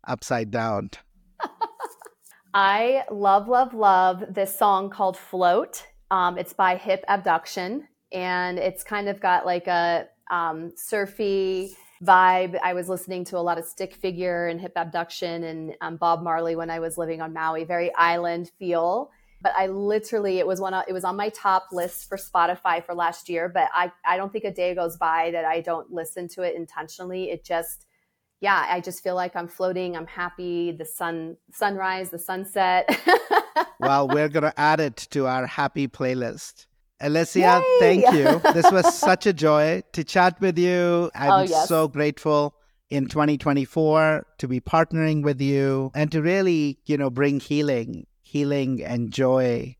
upside 0.06 0.50
down? 0.50 0.90
I 2.54 3.04
love, 3.10 3.48
love, 3.48 3.72
love 3.72 4.22
this 4.28 4.58
song 4.58 4.90
called 4.90 5.16
"Float." 5.16 5.86
Um, 6.10 6.36
it's 6.36 6.52
by 6.52 6.76
Hip 6.76 7.04
Abduction 7.08 7.88
and 8.14 8.58
it's 8.58 8.84
kind 8.84 9.08
of 9.08 9.20
got 9.20 9.44
like 9.44 9.66
a 9.66 10.06
um, 10.30 10.72
surfy 10.76 11.70
vibe. 12.02 12.58
I 12.62 12.72
was 12.72 12.88
listening 12.88 13.24
to 13.26 13.38
a 13.38 13.40
lot 13.40 13.58
of 13.58 13.64
Stick 13.64 13.94
Figure 13.94 14.46
and 14.46 14.60
Hip 14.60 14.72
Abduction 14.76 15.44
and 15.44 15.74
um, 15.80 15.96
Bob 15.96 16.22
Marley 16.22 16.54
when 16.56 16.70
I 16.70 16.78
was 16.78 16.96
living 16.96 17.20
on 17.20 17.32
Maui. 17.32 17.64
Very 17.64 17.92
island 17.94 18.50
feel. 18.58 19.10
But 19.42 19.52
I 19.58 19.66
literally, 19.66 20.38
it 20.38 20.46
was 20.46 20.58
one. 20.58 20.72
It 20.88 20.92
was 20.94 21.04
on 21.04 21.16
my 21.16 21.28
top 21.28 21.66
list 21.70 22.08
for 22.08 22.16
Spotify 22.16 22.82
for 22.82 22.94
last 22.94 23.28
year. 23.28 23.50
But 23.50 23.68
I, 23.74 23.92
I 24.06 24.16
don't 24.16 24.32
think 24.32 24.44
a 24.44 24.50
day 24.50 24.74
goes 24.74 24.96
by 24.96 25.32
that 25.32 25.44
I 25.44 25.60
don't 25.60 25.90
listen 25.90 26.28
to 26.28 26.42
it 26.42 26.56
intentionally. 26.56 27.30
It 27.30 27.44
just 27.44 27.84
yeah, 28.40 28.66
I 28.68 28.80
just 28.80 29.02
feel 29.02 29.14
like 29.14 29.36
I'm 29.36 29.48
floating. 29.48 29.96
I'm 29.96 30.06
happy. 30.06 30.72
The 30.72 30.84
sun, 30.84 31.36
sunrise, 31.52 32.10
the 32.10 32.18
sunset. 32.18 32.88
well, 33.80 34.06
we're 34.08 34.28
to 34.28 34.52
add 34.60 34.80
it 34.80 34.96
to 35.10 35.26
our 35.26 35.46
happy 35.46 35.88
playlist. 35.88 36.66
Alicia, 37.04 37.38
Yay! 37.62 37.76
thank 37.80 38.14
you. 38.14 38.40
This 38.54 38.72
was 38.72 38.96
such 38.96 39.26
a 39.26 39.34
joy 39.34 39.82
to 39.92 40.02
chat 40.02 40.40
with 40.40 40.58
you. 40.58 41.10
I'm 41.14 41.30
oh, 41.30 41.42
yes. 41.42 41.68
so 41.68 41.86
grateful 41.86 42.54
in 42.88 43.08
2024 43.08 44.26
to 44.38 44.48
be 44.48 44.58
partnering 44.58 45.22
with 45.22 45.38
you 45.38 45.90
and 45.94 46.10
to 46.12 46.22
really, 46.22 46.78
you 46.86 46.96
know, 46.96 47.10
bring 47.10 47.40
healing, 47.40 48.06
healing 48.22 48.82
and 48.82 49.12
joy 49.12 49.76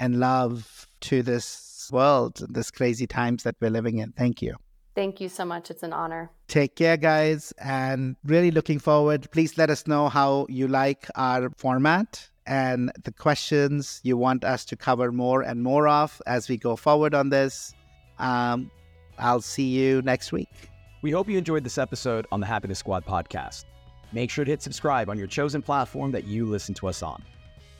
and 0.00 0.18
love 0.18 0.88
to 1.02 1.22
this 1.22 1.88
world, 1.92 2.44
this 2.48 2.72
crazy 2.72 3.06
times 3.06 3.44
that 3.44 3.54
we're 3.60 3.70
living 3.70 3.98
in. 3.98 4.10
Thank 4.12 4.42
you. 4.42 4.56
Thank 4.96 5.20
you 5.20 5.28
so 5.28 5.44
much. 5.44 5.70
It's 5.70 5.84
an 5.84 5.92
honor. 5.92 6.30
Take 6.48 6.74
care, 6.74 6.96
guys, 6.96 7.52
and 7.58 8.16
really 8.24 8.50
looking 8.50 8.80
forward. 8.80 9.30
Please 9.30 9.56
let 9.56 9.70
us 9.70 9.86
know 9.86 10.08
how 10.08 10.46
you 10.48 10.66
like 10.66 11.06
our 11.14 11.50
format 11.56 12.28
and 12.46 12.92
the 13.04 13.12
questions 13.12 14.00
you 14.02 14.16
want 14.16 14.44
us 14.44 14.64
to 14.66 14.76
cover 14.76 15.12
more 15.12 15.42
and 15.42 15.62
more 15.62 15.88
of 15.88 16.20
as 16.26 16.48
we 16.48 16.56
go 16.56 16.76
forward 16.76 17.14
on 17.14 17.30
this. 17.30 17.74
Um, 18.18 18.70
I'll 19.18 19.40
see 19.40 19.68
you 19.68 20.02
next 20.02 20.32
week. 20.32 20.70
We 21.02 21.10
hope 21.10 21.28
you 21.28 21.38
enjoyed 21.38 21.64
this 21.64 21.78
episode 21.78 22.26
on 22.32 22.40
the 22.40 22.46
Happiness 22.46 22.78
Squad 22.78 23.04
podcast. 23.04 23.64
Make 24.12 24.30
sure 24.30 24.44
to 24.44 24.50
hit 24.50 24.62
subscribe 24.62 25.10
on 25.10 25.18
your 25.18 25.26
chosen 25.26 25.62
platform 25.62 26.12
that 26.12 26.24
you 26.24 26.46
listen 26.46 26.74
to 26.76 26.88
us 26.88 27.02
on. 27.02 27.22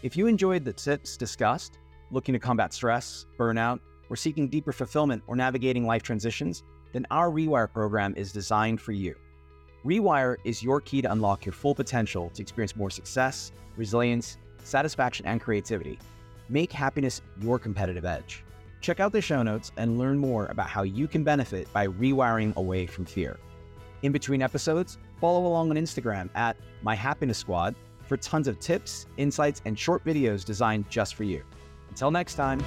If 0.02 0.16
you 0.16 0.26
enjoyed 0.26 0.64
the 0.64 0.72
tips 0.72 1.16
discussed, 1.16 1.78
looking 2.10 2.32
to 2.32 2.38
combat 2.38 2.72
stress, 2.72 3.26
burnout, 3.38 3.80
or 4.10 4.16
seeking 4.16 4.48
deeper 4.48 4.72
fulfillment 4.72 5.22
or 5.26 5.36
navigating 5.36 5.86
life 5.86 6.02
transitions, 6.02 6.62
then 6.92 7.06
our 7.10 7.30
Rewire 7.30 7.72
program 7.72 8.14
is 8.16 8.32
designed 8.32 8.80
for 8.80 8.92
you. 8.92 9.14
Rewire 9.84 10.36
is 10.44 10.62
your 10.62 10.80
key 10.80 11.02
to 11.02 11.12
unlock 11.12 11.46
your 11.46 11.52
full 11.52 11.74
potential 11.74 12.30
to 12.30 12.42
experience 12.42 12.76
more 12.76 12.90
success, 12.90 13.52
resilience, 13.76 14.38
satisfaction, 14.66 15.26
and 15.26 15.40
creativity. 15.40 15.98
Make 16.48 16.72
happiness 16.72 17.22
your 17.40 17.58
competitive 17.58 18.04
edge. 18.04 18.44
Check 18.80 19.00
out 19.00 19.12
the 19.12 19.20
show 19.20 19.42
notes 19.42 19.72
and 19.76 19.98
learn 19.98 20.18
more 20.18 20.46
about 20.46 20.68
how 20.68 20.82
you 20.82 21.08
can 21.08 21.24
benefit 21.24 21.72
by 21.72 21.86
rewiring 21.86 22.54
away 22.56 22.86
from 22.86 23.04
fear. 23.04 23.38
In 24.02 24.12
between 24.12 24.42
episodes, 24.42 24.98
follow 25.20 25.46
along 25.46 25.70
on 25.70 25.76
Instagram 25.76 26.28
at 26.34 26.56
My 26.82 26.94
Happiness 26.94 27.38
Squad 27.38 27.74
for 28.06 28.16
tons 28.16 28.46
of 28.46 28.60
tips, 28.60 29.06
insights, 29.16 29.62
and 29.64 29.78
short 29.78 30.04
videos 30.04 30.44
designed 30.44 30.88
just 30.90 31.14
for 31.14 31.24
you. 31.24 31.42
Until 31.88 32.10
next 32.10 32.34
time. 32.34 32.62